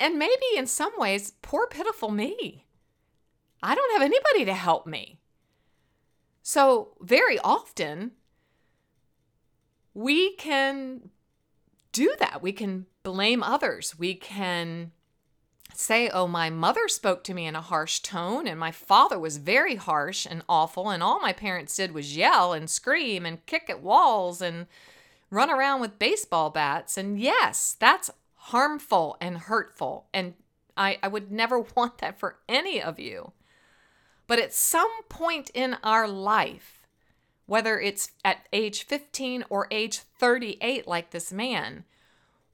And 0.00 0.18
maybe 0.18 0.56
in 0.56 0.66
some 0.66 0.92
ways, 0.98 1.32
poor, 1.42 1.66
pitiful 1.66 2.10
me. 2.10 2.66
I 3.62 3.74
don't 3.74 3.92
have 3.92 4.02
anybody 4.02 4.44
to 4.44 4.54
help 4.54 4.86
me. 4.86 5.20
So, 6.42 6.96
very 7.00 7.38
often, 7.40 8.12
we 9.94 10.34
can 10.36 11.10
do 11.92 12.14
that. 12.20 12.42
We 12.42 12.52
can 12.52 12.86
blame 13.02 13.42
others. 13.42 13.98
We 13.98 14.14
can 14.14 14.92
say, 15.74 16.08
oh, 16.08 16.26
my 16.26 16.50
mother 16.50 16.88
spoke 16.88 17.22
to 17.24 17.34
me 17.34 17.46
in 17.46 17.54
a 17.54 17.60
harsh 17.60 18.00
tone, 18.00 18.46
and 18.46 18.58
my 18.58 18.70
father 18.70 19.18
was 19.18 19.36
very 19.36 19.76
harsh 19.76 20.26
and 20.28 20.42
awful, 20.48 20.90
and 20.90 21.02
all 21.02 21.20
my 21.20 21.32
parents 21.32 21.76
did 21.76 21.92
was 21.92 22.16
yell 22.16 22.52
and 22.52 22.68
scream 22.68 23.24
and 23.24 23.44
kick 23.46 23.68
at 23.68 23.82
walls 23.82 24.40
and 24.42 24.66
run 25.30 25.50
around 25.50 25.80
with 25.80 25.98
baseball 25.98 26.50
bats. 26.50 26.96
And 26.96 27.20
yes, 27.20 27.76
that's 27.78 28.10
harmful 28.34 29.16
and 29.20 29.38
hurtful. 29.38 30.06
And 30.12 30.34
I, 30.76 30.98
I 31.02 31.08
would 31.08 31.30
never 31.30 31.60
want 31.76 31.98
that 31.98 32.18
for 32.18 32.38
any 32.48 32.82
of 32.82 32.98
you. 32.98 33.32
But 34.26 34.38
at 34.38 34.52
some 34.52 35.02
point 35.08 35.50
in 35.54 35.76
our 35.82 36.06
life, 36.06 36.77
whether 37.48 37.80
it's 37.80 38.10
at 38.26 38.46
age 38.52 38.84
15 38.84 39.42
or 39.48 39.66
age 39.70 40.00
38, 40.18 40.86
like 40.86 41.10
this 41.10 41.32
man, 41.32 41.84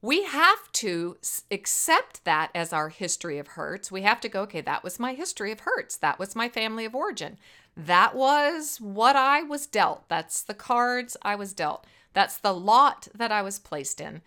we 0.00 0.22
have 0.22 0.70
to 0.70 1.16
accept 1.50 2.24
that 2.24 2.52
as 2.54 2.72
our 2.72 2.90
history 2.90 3.38
of 3.38 3.48
hurts. 3.48 3.90
We 3.90 4.02
have 4.02 4.20
to 4.20 4.28
go, 4.28 4.42
okay, 4.42 4.60
that 4.60 4.84
was 4.84 5.00
my 5.00 5.14
history 5.14 5.50
of 5.50 5.60
hurts. 5.60 5.96
That 5.96 6.20
was 6.20 6.36
my 6.36 6.48
family 6.48 6.84
of 6.84 6.94
origin. 6.94 7.38
That 7.76 8.14
was 8.14 8.80
what 8.80 9.16
I 9.16 9.42
was 9.42 9.66
dealt. 9.66 10.08
That's 10.08 10.42
the 10.42 10.54
cards 10.54 11.16
I 11.22 11.34
was 11.34 11.52
dealt. 11.52 11.84
That's 12.12 12.38
the 12.38 12.54
lot 12.54 13.08
that 13.16 13.32
I 13.32 13.42
was 13.42 13.58
placed 13.58 14.00
in. 14.00 14.22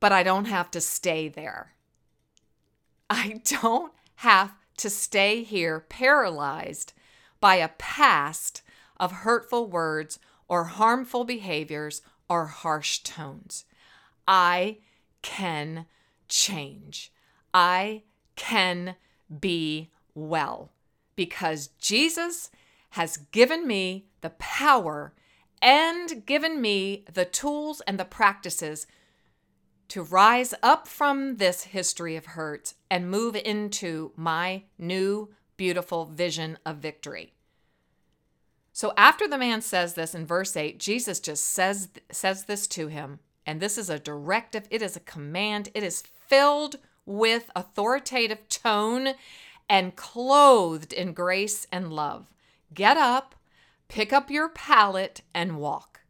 But 0.00 0.12
I 0.12 0.22
don't 0.22 0.46
have 0.46 0.70
to 0.70 0.80
stay 0.80 1.28
there. 1.28 1.74
I 3.10 3.42
don't 3.44 3.92
have 4.16 4.54
to 4.78 4.88
stay 4.88 5.42
here 5.42 5.80
paralyzed 5.80 6.94
by 7.38 7.56
a 7.56 7.68
past 7.68 8.62
of 8.98 9.12
hurtful 9.12 9.66
words 9.66 10.18
or 10.48 10.64
harmful 10.64 11.24
behaviors 11.24 12.02
or 12.28 12.46
harsh 12.46 13.00
tones. 13.00 13.64
I 14.26 14.78
can 15.22 15.86
change. 16.28 17.12
I 17.52 18.02
can 18.36 18.96
be 19.40 19.90
well 20.14 20.72
because 21.16 21.68
Jesus 21.78 22.50
has 22.90 23.16
given 23.16 23.66
me 23.66 24.06
the 24.20 24.30
power 24.30 25.14
and 25.60 26.24
given 26.26 26.60
me 26.60 27.04
the 27.12 27.24
tools 27.24 27.80
and 27.86 27.98
the 27.98 28.04
practices 28.04 28.86
to 29.88 30.02
rise 30.02 30.54
up 30.62 30.88
from 30.88 31.36
this 31.36 31.64
history 31.64 32.16
of 32.16 32.26
hurt 32.26 32.74
and 32.90 33.10
move 33.10 33.36
into 33.36 34.12
my 34.16 34.64
new 34.78 35.28
beautiful 35.56 36.06
vision 36.06 36.58
of 36.64 36.78
victory. 36.78 37.33
So 38.74 38.92
after 38.96 39.28
the 39.28 39.38
man 39.38 39.60
says 39.62 39.94
this 39.94 40.16
in 40.16 40.26
verse 40.26 40.56
8, 40.56 40.80
Jesus 40.80 41.20
just 41.20 41.44
says 41.44 41.88
says 42.10 42.44
this 42.46 42.66
to 42.66 42.88
him, 42.88 43.20
and 43.46 43.60
this 43.60 43.78
is 43.78 43.88
a 43.88 44.00
directive, 44.00 44.66
it 44.68 44.82
is 44.82 44.96
a 44.96 45.00
command, 45.00 45.68
it 45.74 45.84
is 45.84 46.02
filled 46.02 46.78
with 47.06 47.52
authoritative 47.54 48.48
tone 48.48 49.10
and 49.68 49.94
clothed 49.94 50.92
in 50.92 51.12
grace 51.12 51.68
and 51.70 51.92
love. 51.92 52.34
Get 52.74 52.96
up, 52.96 53.36
pick 53.86 54.12
up 54.12 54.28
your 54.28 54.48
pallet 54.48 55.20
and 55.32 55.56
walk. 55.58 56.00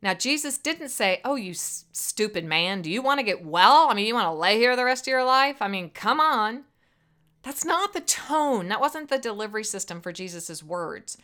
Now, 0.00 0.14
Jesus 0.14 0.58
didn't 0.58 0.90
say, 0.90 1.20
Oh, 1.24 1.34
you 1.34 1.50
s- 1.50 1.86
stupid 1.90 2.44
man, 2.44 2.82
do 2.82 2.90
you 2.90 3.02
want 3.02 3.18
to 3.18 3.26
get 3.26 3.44
well? 3.44 3.88
I 3.90 3.94
mean, 3.94 4.06
you 4.06 4.14
want 4.14 4.28
to 4.28 4.32
lay 4.32 4.58
here 4.58 4.76
the 4.76 4.84
rest 4.84 5.08
of 5.08 5.10
your 5.10 5.24
life? 5.24 5.60
I 5.60 5.66
mean, 5.66 5.90
come 5.90 6.20
on. 6.20 6.66
That's 7.42 7.64
not 7.64 7.94
the 7.94 8.00
tone. 8.00 8.68
That 8.68 8.80
wasn't 8.80 9.08
the 9.08 9.18
delivery 9.18 9.64
system 9.64 10.00
for 10.00 10.12
Jesus' 10.12 10.62
words. 10.62 11.18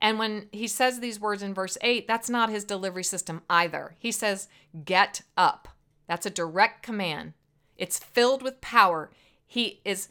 And 0.00 0.18
when 0.18 0.48
he 0.50 0.66
says 0.66 1.00
these 1.00 1.20
words 1.20 1.42
in 1.42 1.52
verse 1.52 1.76
8, 1.82 2.06
that's 2.06 2.30
not 2.30 2.48
his 2.48 2.64
delivery 2.64 3.04
system 3.04 3.42
either. 3.50 3.96
He 3.98 4.12
says, 4.12 4.48
Get 4.84 5.22
up. 5.36 5.68
That's 6.06 6.26
a 6.26 6.30
direct 6.30 6.82
command. 6.82 7.34
It's 7.76 7.98
filled 7.98 8.42
with 8.42 8.60
power. 8.60 9.10
He 9.46 9.80
is 9.84 10.08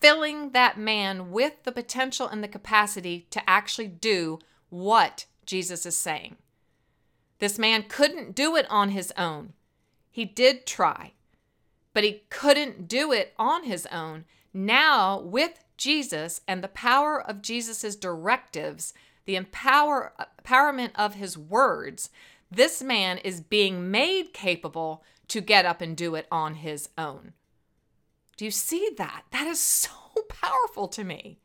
filling 0.00 0.50
that 0.50 0.78
man 0.78 1.30
with 1.30 1.64
the 1.64 1.72
potential 1.72 2.28
and 2.28 2.42
the 2.42 2.48
capacity 2.48 3.26
to 3.30 3.48
actually 3.48 3.88
do 3.88 4.38
what 4.68 5.26
Jesus 5.44 5.86
is 5.86 5.96
saying. 5.96 6.36
This 7.38 7.58
man 7.58 7.84
couldn't 7.88 8.34
do 8.34 8.56
it 8.56 8.66
on 8.70 8.90
his 8.90 9.12
own. 9.16 9.52
He 10.10 10.24
did 10.24 10.66
try, 10.66 11.12
but 11.92 12.04
he 12.04 12.22
couldn't 12.30 12.88
do 12.88 13.12
it 13.12 13.34
on 13.38 13.64
his 13.64 13.86
own. 13.86 14.24
Now, 14.52 15.20
with 15.20 15.64
Jesus 15.76 16.40
and 16.48 16.64
the 16.64 16.68
power 16.68 17.20
of 17.20 17.42
Jesus' 17.42 17.96
directives, 17.96 18.94
the 19.26 19.36
empower, 19.36 20.12
empowerment 20.44 20.90
of 20.94 21.14
his 21.14 21.36
words, 21.36 22.10
this 22.50 22.82
man 22.82 23.18
is 23.18 23.40
being 23.40 23.90
made 23.90 24.32
capable 24.32 25.04
to 25.28 25.40
get 25.40 25.66
up 25.66 25.80
and 25.80 25.96
do 25.96 26.14
it 26.14 26.26
on 26.30 26.54
his 26.54 26.88
own. 26.96 27.32
Do 28.36 28.44
you 28.44 28.50
see 28.50 28.90
that? 28.96 29.24
That 29.30 29.46
is 29.46 29.60
so 29.60 29.90
powerful 30.28 30.88
to 30.88 31.04
me. 31.04 31.40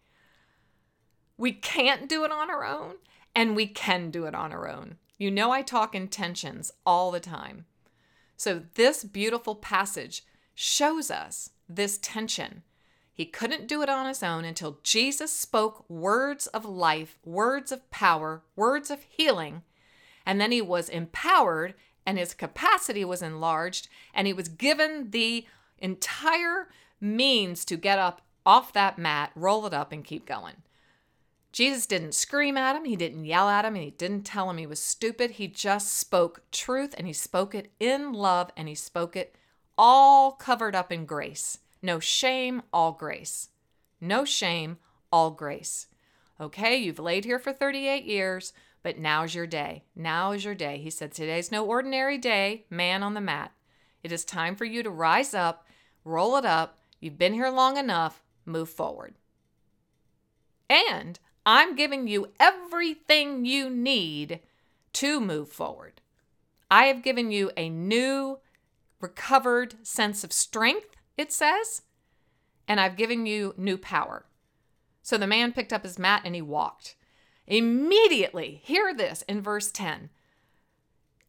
We 1.38 1.52
can't 1.52 2.08
do 2.08 2.24
it 2.24 2.32
on 2.32 2.52
our 2.52 2.64
own, 2.64 2.96
and 3.36 3.56
we 3.56 3.66
can 3.66 4.12
do 4.12 4.26
it 4.26 4.36
on 4.36 4.52
our 4.52 4.70
own. 4.70 4.98
You 5.18 5.32
know, 5.32 5.52
I 5.52 5.64
talk 5.64 5.96
intentions 5.96 6.72
all 6.86 7.10
the 7.12 7.20
time. 7.20 7.66
So, 8.38 8.62
this 8.76 9.04
beautiful 9.04 9.56
passage 9.56 10.24
shows 10.54 11.10
us 11.10 11.52
this 11.68 11.98
tension. 12.00 12.64
He 13.22 13.26
couldn't 13.26 13.68
do 13.68 13.84
it 13.84 13.90
on 13.90 14.08
his 14.08 14.24
own 14.24 14.46
until 14.46 14.80
Jesus 14.82 15.32
spoke 15.32 15.88
words 15.88 16.48
of 16.48 16.66
life, 16.66 17.20
words 17.24 17.72
of 17.72 17.88
power, 17.92 18.42
words 18.56 18.90
of 18.90 19.04
healing, 19.04 19.62
and 20.26 20.42
then 20.42 20.52
he 20.52 20.60
was 20.60 20.90
empowered 20.90 21.76
and 22.04 22.18
his 22.18 22.34
capacity 22.34 23.06
was 23.06 23.22
enlarged, 23.22 23.90
and 24.12 24.26
he 24.26 24.34
was 24.34 24.48
given 24.50 25.12
the 25.12 25.46
entire 25.78 26.70
means 27.00 27.64
to 27.66 27.78
get 27.78 28.00
up 28.00 28.24
off 28.44 28.74
that 28.74 28.98
mat, 28.98 29.32
roll 29.36 29.68
it 29.68 29.74
up, 29.76 29.92
and 29.92 30.04
keep 30.04 30.26
going. 30.26 30.56
Jesus 31.52 31.86
didn't 31.86 32.16
scream 32.16 32.58
at 32.58 32.76
him, 32.76 32.86
he 32.86 32.96
didn't 32.96 33.26
yell 33.26 33.48
at 33.48 33.66
him, 33.66 33.76
and 33.76 33.84
he 33.84 33.92
didn't 33.92 34.24
tell 34.24 34.50
him 34.50 34.58
he 34.58 34.66
was 34.66 34.80
stupid. 34.82 35.32
He 35.32 35.48
just 35.48 35.94
spoke 35.94 36.42
truth 36.52 36.96
and 36.98 37.06
he 37.06 37.14
spoke 37.14 37.54
it 37.54 37.72
in 37.80 38.14
love 38.14 38.50
and 38.58 38.68
he 38.68 38.74
spoke 38.74 39.16
it 39.16 39.36
all 39.78 40.32
covered 40.32 40.76
up 40.76 40.92
in 40.92 41.06
grace. 41.06 41.60
No 41.82 42.00
shame, 42.00 42.62
all 42.72 42.92
grace. 42.92 43.50
No 44.00 44.26
shame, 44.26 44.78
all 45.12 45.32
grace. 45.32 45.88
Okay, 46.40 46.76
you've 46.78 47.00
laid 47.00 47.26
here 47.26 47.40
for 47.40 47.54
38 47.54 48.04
years, 48.04 48.54
but 48.84 48.98
now's 48.98 49.36
your 49.36 49.48
day. 49.48 49.84
Now 49.96 50.32
is 50.32 50.44
your 50.44 50.56
day. 50.56 50.80
He 50.80 50.90
said, 50.90 51.12
Today's 51.12 51.52
no 51.52 51.66
ordinary 51.66 52.18
day, 52.18 52.66
man 52.70 53.04
on 53.04 53.14
the 53.14 53.22
mat. 53.22 53.52
It 54.04 54.12
is 54.12 54.26
time 54.26 54.56
for 54.56 54.66
you 54.66 54.82
to 54.84 54.90
rise 54.90 55.34
up, 55.34 55.68
roll 56.04 56.38
it 56.38 56.46
up. 56.46 56.80
You've 57.00 57.18
been 57.18 57.34
here 57.34 57.50
long 57.50 57.78
enough, 57.78 58.24
move 58.46 58.70
forward. 58.70 59.16
And 60.70 61.20
I'm 61.46 61.76
giving 61.76 62.08
you 62.08 62.30
everything 62.40 63.46
you 63.46 63.70
need 63.70 64.40
to 64.94 65.20
move 65.20 65.50
forward. 65.50 66.02
I 66.70 66.86
have 66.86 67.04
given 67.04 67.32
you 67.32 67.52
a 67.58 67.70
new, 67.70 68.40
recovered 69.00 69.76
sense 69.86 70.24
of 70.24 70.32
strength, 70.32 70.96
it 71.18 71.32
says, 71.32 71.84
and 72.68 72.80
I've 72.80 72.96
given 72.96 73.26
you 73.26 73.54
new 73.58 73.78
power. 73.78 74.26
So 75.02 75.18
the 75.18 75.28
man 75.28 75.52
picked 75.52 75.74
up 75.74 75.84
his 75.84 76.00
mat 76.00 76.22
and 76.26 76.36
he 76.36 76.42
walked. 76.42 76.96
Immediately, 77.48 78.62
hear 78.64 78.94
this 78.94 79.24
in 79.24 79.42
verse 79.42 79.72
10. 79.72 80.10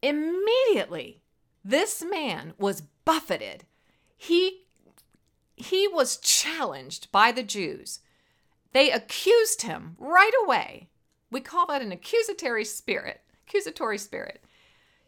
Immediately, 0.01 1.21
this 1.63 2.03
man 2.03 2.53
was 2.57 2.81
buffeted. 3.05 3.65
He 4.15 4.59
he 5.55 5.87
was 5.87 6.17
challenged 6.17 7.11
by 7.11 7.31
the 7.31 7.43
Jews. 7.43 7.99
They 8.73 8.89
accused 8.91 9.61
him 9.61 9.95
right 9.99 10.31
away. 10.43 10.89
We 11.29 11.41
call 11.41 11.67
that 11.67 11.81
an 11.81 11.91
accusatory 11.91 12.65
spirit. 12.65 13.21
Accusatory 13.47 13.97
spirit. 13.97 14.43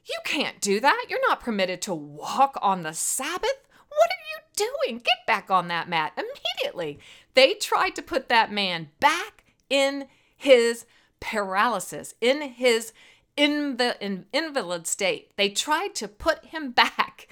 You 0.06 0.18
can't 0.24 0.62
do 0.62 0.80
that. 0.80 1.06
You're 1.10 1.28
not 1.28 1.40
permitted 1.40 1.82
to 1.84 1.94
walk 1.94 2.58
on 2.62 2.84
the 2.84 2.94
Sabbath. 2.94 3.68
What 3.96 4.10
are 4.10 4.26
you 4.32 4.70
doing? 4.86 4.98
Get 5.00 5.26
back 5.28 5.50
on 5.50 5.68
that 5.68 5.90
mat 5.90 6.14
immediately. 6.18 7.00
They 7.34 7.54
tried 7.54 7.96
to 7.96 8.02
put 8.02 8.30
that 8.30 8.52
man 8.52 8.90
back 9.00 9.44
in 9.70 10.08
his 10.36 10.86
paralysis, 11.20 12.14
in 12.22 12.42
his 12.42 12.94
inv- 13.38 13.98
in 14.00 14.26
invalid 14.34 14.88
state. 14.88 15.32
They 15.38 15.50
tried 15.50 15.96
to 15.96 16.08
put 16.08 16.46
him 16.46 16.72
back 16.72 17.28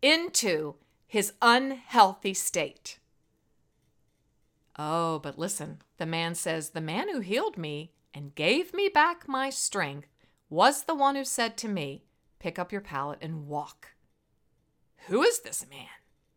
into 0.00 0.76
his 1.06 1.32
unhealthy 1.42 2.34
state. 2.34 2.98
Oh, 4.78 5.18
but 5.18 5.38
listen, 5.38 5.82
the 5.98 6.06
man 6.06 6.34
says, 6.34 6.70
The 6.70 6.80
man 6.80 7.08
who 7.08 7.20
healed 7.20 7.58
me 7.58 7.92
and 8.14 8.34
gave 8.34 8.72
me 8.72 8.88
back 8.88 9.28
my 9.28 9.50
strength 9.50 10.08
was 10.48 10.84
the 10.84 10.94
one 10.94 11.14
who 11.14 11.24
said 11.24 11.56
to 11.58 11.68
me, 11.68 12.04
Pick 12.38 12.58
up 12.58 12.72
your 12.72 12.80
pallet 12.80 13.18
and 13.20 13.46
walk. 13.46 13.88
Who 15.08 15.22
is 15.22 15.40
this 15.40 15.66
man 15.68 15.88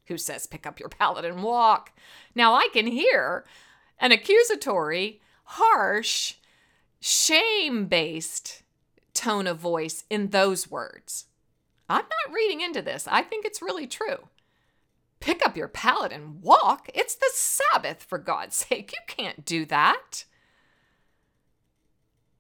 who 0.08 0.18
says, 0.18 0.48
Pick 0.48 0.66
up 0.66 0.80
your 0.80 0.90
pallet 0.90 1.26
and 1.26 1.44
walk? 1.44 1.92
Now 2.34 2.54
I 2.54 2.70
can 2.74 2.88
hear 2.88 3.46
an 4.00 4.12
accusatory, 4.12 5.22
harsh, 5.44 6.36
shame 7.00 7.86
based 7.86 8.64
tone 9.14 9.48
of 9.48 9.58
voice 9.58 10.04
in 10.10 10.30
those 10.30 10.70
words. 10.70 11.26
I'm 11.90 12.04
not 12.04 12.34
reading 12.34 12.62
into 12.62 12.82
this. 12.82 13.08
I 13.10 13.22
think 13.22 13.46
it's 13.46 13.62
really 13.62 13.88
true. 13.88 14.30
Pick 15.20 15.46
up 15.46 15.58
your 15.58 15.68
pallet 15.68 16.12
and 16.12 16.42
walk. 16.42 16.90
It's 16.94 17.16
the 17.16 17.32
Sabbath, 17.34 18.04
for 18.04 18.18
God's 18.18 18.56
sake. 18.68 18.92
You 18.92 19.00
can't 19.08 19.46
do 19.46 19.66
that. 19.66 20.26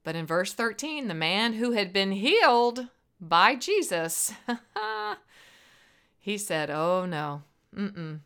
But 0.03 0.15
in 0.15 0.27
verse 0.27 0.53
13, 0.53 1.07
the 1.07 1.15
man 1.15 1.53
who 1.53 1.71
had 1.71 1.91
been 1.91 2.11
healed 2.11 2.87
by 3.19 3.55
Jesus, 3.55 4.33
he 6.19 6.37
said, 6.37 6.69
Oh 6.69 7.07
no, 7.07 7.41
mm-mm. 7.75 8.19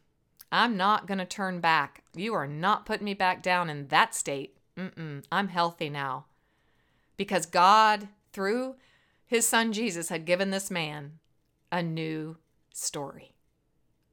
I'm 0.51 0.77
not 0.77 1.07
going 1.07 1.17
to 1.19 1.25
turn 1.25 1.59
back. 1.59 2.03
You 2.15 2.33
are 2.33 2.47
not 2.47 2.85
putting 2.85 3.05
me 3.05 3.13
back 3.13 3.43
down 3.43 3.69
in 3.69 3.87
that 3.87 4.15
state. 4.15 4.57
Mm-mm. 4.77 5.23
I'm 5.31 5.49
healthy 5.49 5.89
now. 5.89 6.25
Because 7.17 7.45
God, 7.45 8.07
through 8.31 8.75
his 9.25 9.47
son 9.47 9.73
Jesus, 9.73 10.09
had 10.09 10.25
given 10.25 10.49
this 10.49 10.71
man 10.71 11.19
a 11.71 11.83
new 11.83 12.37
story. 12.73 13.33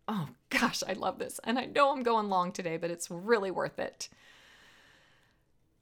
Oh 0.09 0.29
gosh, 0.51 0.83
I 0.87 0.93
love 0.93 1.19
this. 1.19 1.41
And 1.45 1.59
I 1.59 1.67
know 1.67 1.93
I'm 1.93 2.03
going 2.03 2.29
long 2.29 2.53
today, 2.53 2.77
but 2.77 2.91
it's 2.91 3.11
really 3.11 3.51
worth 3.51 3.79
it. 3.79 4.09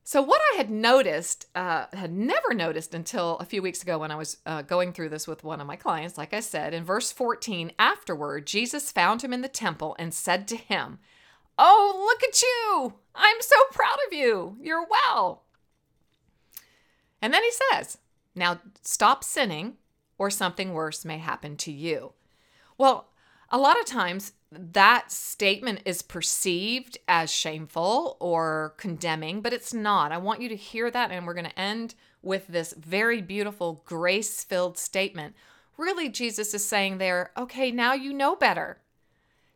So, 0.06 0.20
what 0.20 0.42
I 0.52 0.58
had 0.58 0.68
noticed, 0.68 1.46
uh, 1.54 1.86
had 1.94 2.12
never 2.12 2.52
noticed 2.52 2.92
until 2.92 3.38
a 3.38 3.46
few 3.46 3.62
weeks 3.62 3.82
ago 3.82 3.98
when 3.98 4.10
I 4.10 4.16
was 4.16 4.36
uh, 4.44 4.60
going 4.60 4.92
through 4.92 5.08
this 5.08 5.26
with 5.26 5.42
one 5.42 5.62
of 5.62 5.66
my 5.66 5.76
clients, 5.76 6.18
like 6.18 6.34
I 6.34 6.40
said, 6.40 6.74
in 6.74 6.84
verse 6.84 7.10
14, 7.10 7.72
afterward, 7.78 8.46
Jesus 8.46 8.92
found 8.92 9.22
him 9.22 9.32
in 9.32 9.40
the 9.40 9.48
temple 9.48 9.96
and 9.98 10.12
said 10.12 10.46
to 10.48 10.56
him, 10.56 10.98
Oh, 11.56 12.04
look 12.06 12.22
at 12.22 12.42
you! 12.42 12.94
I'm 13.14 13.40
so 13.40 13.56
proud 13.72 13.96
of 14.06 14.12
you! 14.12 14.58
You're 14.60 14.86
well. 14.86 15.44
And 17.22 17.32
then 17.32 17.42
he 17.42 17.52
says, 17.72 17.96
Now 18.34 18.60
stop 18.82 19.24
sinning, 19.24 19.78
or 20.18 20.28
something 20.28 20.74
worse 20.74 21.06
may 21.06 21.16
happen 21.16 21.56
to 21.56 21.72
you. 21.72 22.12
Well, 22.76 23.08
a 23.48 23.56
lot 23.56 23.80
of 23.80 23.86
times 23.86 24.32
that 24.72 25.10
statement 25.10 25.80
is 25.84 26.02
perceived 26.02 26.98
as 27.08 27.30
shameful 27.30 28.16
or 28.20 28.74
condemning, 28.76 29.40
but 29.40 29.52
it's 29.52 29.74
not. 29.74 30.12
I 30.12 30.18
want 30.18 30.40
you 30.40 30.48
to 30.48 30.56
hear 30.56 30.90
that, 30.90 31.10
and 31.10 31.26
we're 31.26 31.34
going 31.34 31.50
to 31.50 31.58
end 31.58 31.94
with 32.22 32.46
this 32.46 32.72
very 32.72 33.20
beautiful, 33.20 33.82
grace 33.84 34.44
filled 34.44 34.78
statement. 34.78 35.34
Really, 35.76 36.08
Jesus 36.08 36.54
is 36.54 36.66
saying 36.66 36.98
there, 36.98 37.32
okay, 37.36 37.70
now 37.70 37.92
you 37.92 38.12
know 38.12 38.36
better. 38.36 38.78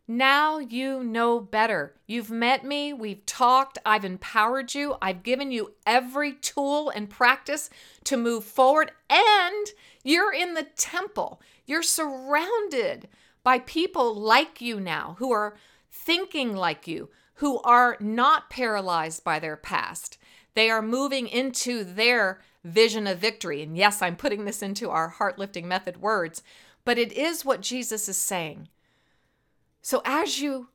Now 0.07 0.57
you 0.57 1.03
know 1.03 1.39
better. 1.39 1.93
You've 2.07 2.31
met 2.31 2.65
me, 2.65 2.93
we've 2.93 3.23
talked, 3.27 3.77
I've 3.85 4.03
empowered 4.03 4.73
you, 4.73 4.95
I've 5.01 5.21
given 5.21 5.51
you 5.51 5.75
every 5.85 6.33
tool 6.33 6.89
and 6.89 7.09
practice 7.09 7.69
to 8.05 8.17
move 8.17 8.43
forward, 8.43 8.91
and 9.07 9.67
you're 10.03 10.33
in 10.33 10.55
the 10.55 10.63
temple. 10.63 11.41
You're 11.67 11.83
surrounded 11.83 13.07
by 13.43 13.59
people 13.59 14.13
like 14.13 14.61
you 14.61 14.79
now 14.79 15.15
who 15.19 15.31
are 15.31 15.57
thinking 15.91 16.55
like 16.55 16.87
you, 16.87 17.09
who 17.35 17.59
are 17.61 17.97
not 17.99 18.49
paralyzed 18.49 19.23
by 19.23 19.39
their 19.39 19.57
past. 19.57 20.17
They 20.55 20.69
are 20.69 20.81
moving 20.81 21.27
into 21.27 21.83
their 21.83 22.41
vision 22.63 23.07
of 23.07 23.19
victory. 23.19 23.61
And 23.61 23.77
yes, 23.77 24.01
I'm 24.01 24.15
putting 24.15 24.45
this 24.45 24.61
into 24.61 24.89
our 24.89 25.09
heart 25.09 25.39
lifting 25.39 25.67
method 25.67 26.01
words, 26.01 26.43
but 26.83 26.97
it 26.97 27.11
is 27.13 27.45
what 27.45 27.61
Jesus 27.61 28.09
is 28.09 28.17
saying. 28.17 28.67
So 29.81 30.01
as 30.05 30.39
you 30.41 30.69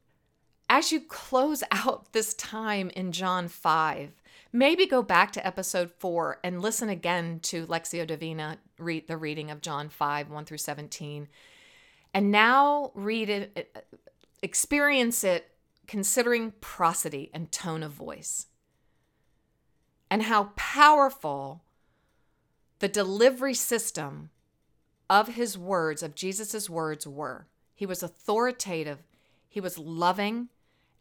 as 0.70 0.90
you 0.90 1.00
close 1.00 1.62
out 1.70 2.12
this 2.12 2.34
time 2.34 2.90
in 2.96 3.12
John 3.12 3.48
5, 3.48 4.10
maybe 4.52 4.86
go 4.86 5.02
back 5.02 5.32
to 5.32 5.46
episode 5.46 5.90
4 5.98 6.40
and 6.42 6.62
listen 6.62 6.88
again 6.88 7.40
to 7.40 7.66
Lectio 7.66 8.06
Divina 8.06 8.58
read 8.78 9.06
the 9.06 9.16
reading 9.16 9.50
of 9.50 9.60
John 9.60 9.88
5 9.88 10.30
1 10.30 10.44
through 10.44 10.58
17 10.58 11.28
and 12.14 12.30
now 12.30 12.92
read 12.94 13.28
it, 13.28 13.70
uh, 13.74 13.80
experience 14.40 15.24
it 15.24 15.50
considering 15.86 16.52
prosody 16.60 17.30
and 17.34 17.52
tone 17.52 17.82
of 17.82 17.92
voice, 17.92 18.46
and 20.08 20.22
how 20.22 20.52
powerful 20.56 21.64
the 22.78 22.88
delivery 22.88 23.54
system 23.54 24.30
of 25.10 25.34
his 25.34 25.58
words, 25.58 26.02
of 26.02 26.14
Jesus' 26.14 26.70
words, 26.70 27.06
were. 27.06 27.46
He 27.74 27.84
was 27.84 28.02
authoritative, 28.02 29.02
he 29.48 29.60
was 29.60 29.76
loving, 29.76 30.48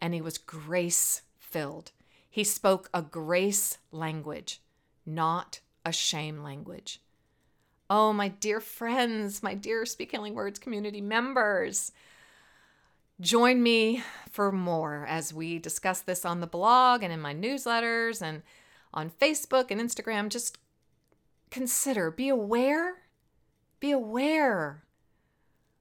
and 0.01 0.13
he 0.13 0.21
was 0.21 0.37
grace 0.37 1.21
filled. 1.37 1.91
He 2.29 2.43
spoke 2.43 2.89
a 2.93 3.01
grace 3.03 3.77
language, 3.91 4.61
not 5.05 5.59
a 5.85 5.91
shame 5.91 6.41
language. 6.41 6.99
Oh, 7.89 8.13
my 8.13 8.29
dear 8.29 8.59
friends, 8.59 9.43
my 9.43 9.53
dear 9.53 9.85
Speak 9.85 10.11
Healing 10.11 10.35
Words 10.35 10.57
community 10.57 11.01
members, 11.01 11.91
join 13.19 13.61
me 13.61 14.03
for 14.31 14.51
more 14.51 15.05
as 15.07 15.33
we 15.33 15.59
discuss 15.59 16.01
this 16.01 16.25
on 16.25 16.39
the 16.39 16.47
blog 16.47 17.03
and 17.03 17.11
in 17.11 17.19
my 17.19 17.33
newsletters 17.33 18.21
and 18.21 18.41
on 18.93 19.09
Facebook 19.09 19.69
and 19.69 19.81
Instagram. 19.81 20.29
Just 20.29 20.57
consider, 21.51 22.09
be 22.09 22.29
aware, 22.29 23.01
be 23.79 23.91
aware 23.91 24.83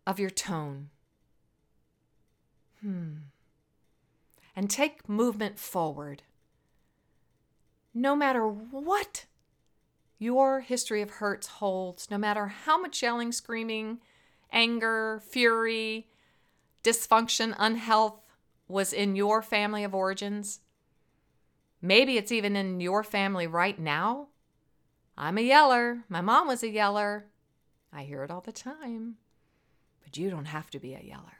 of 0.06 0.18
your 0.18 0.30
tone. 0.30 0.90
Hmm. 2.80 3.12
And 4.54 4.68
take 4.68 5.08
movement 5.08 5.58
forward. 5.58 6.22
No 7.94 8.14
matter 8.14 8.46
what 8.46 9.24
your 10.22 10.60
history 10.60 11.02
of 11.02 11.10
hurts 11.10 11.46
holds, 11.46 12.10
no 12.10 12.16
matter 12.16 12.46
how 12.46 12.80
much 12.80 13.02
yelling, 13.02 13.32
screaming, 13.32 13.98
anger, 14.52 15.20
fury, 15.28 16.08
dysfunction, 16.84 17.54
unhealth 17.58 18.20
was 18.68 18.92
in 18.92 19.16
your 19.16 19.42
family 19.42 19.84
of 19.84 19.94
origins. 19.94 20.60
Maybe 21.80 22.16
it's 22.16 22.32
even 22.32 22.54
in 22.54 22.80
your 22.80 23.02
family 23.02 23.46
right 23.46 23.78
now. 23.78 24.28
I'm 25.18 25.36
a 25.36 25.42
yeller. 25.42 26.04
My 26.08 26.20
mom 26.20 26.46
was 26.46 26.62
a 26.62 26.70
yeller. 26.70 27.26
I 27.92 28.04
hear 28.04 28.22
it 28.22 28.30
all 28.30 28.40
the 28.40 28.52
time. 28.52 29.16
But 30.04 30.16
you 30.16 30.30
don't 30.30 30.46
have 30.46 30.70
to 30.70 30.78
be 30.78 30.94
a 30.94 31.02
yeller. 31.02 31.38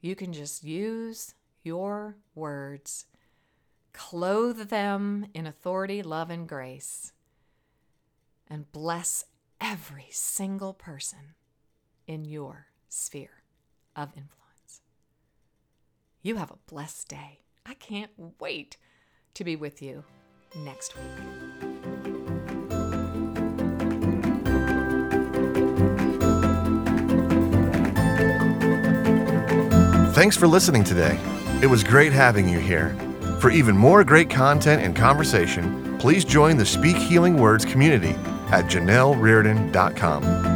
You 0.00 0.16
can 0.16 0.32
just 0.32 0.64
use 0.64 1.34
your 1.62 2.16
words 2.34 3.06
Clothe 3.94 4.68
them 4.68 5.26
in 5.32 5.46
authority, 5.46 6.02
love, 6.02 6.28
and 6.28 6.46
grace, 6.46 7.12
and 8.50 8.70
bless 8.72 9.24
every 9.60 10.08
single 10.10 10.74
person 10.74 11.34
in 12.06 12.24
your 12.24 12.66
sphere 12.88 13.44
of 13.96 14.08
influence. 14.08 14.82
You 16.22 16.36
have 16.36 16.50
a 16.50 16.58
blessed 16.66 17.08
day. 17.08 17.40
I 17.64 17.74
can't 17.74 18.10
wait 18.38 18.76
to 19.34 19.44
be 19.44 19.56
with 19.56 19.80
you 19.80 20.04
next 20.56 20.94
week. 20.96 21.04
Thanks 30.14 30.36
for 30.36 30.46
listening 30.46 30.84
today. 30.84 31.18
It 31.62 31.66
was 31.66 31.82
great 31.82 32.12
having 32.12 32.48
you 32.48 32.58
here. 32.58 32.96
For 33.44 33.50
even 33.50 33.76
more 33.76 34.02
great 34.04 34.30
content 34.30 34.82
and 34.82 34.96
conversation, 34.96 35.98
please 35.98 36.24
join 36.24 36.56
the 36.56 36.64
Speak 36.64 36.96
Healing 36.96 37.36
Words 37.36 37.66
community 37.66 38.16
at 38.48 38.70
janellereardon.com. 38.70 40.53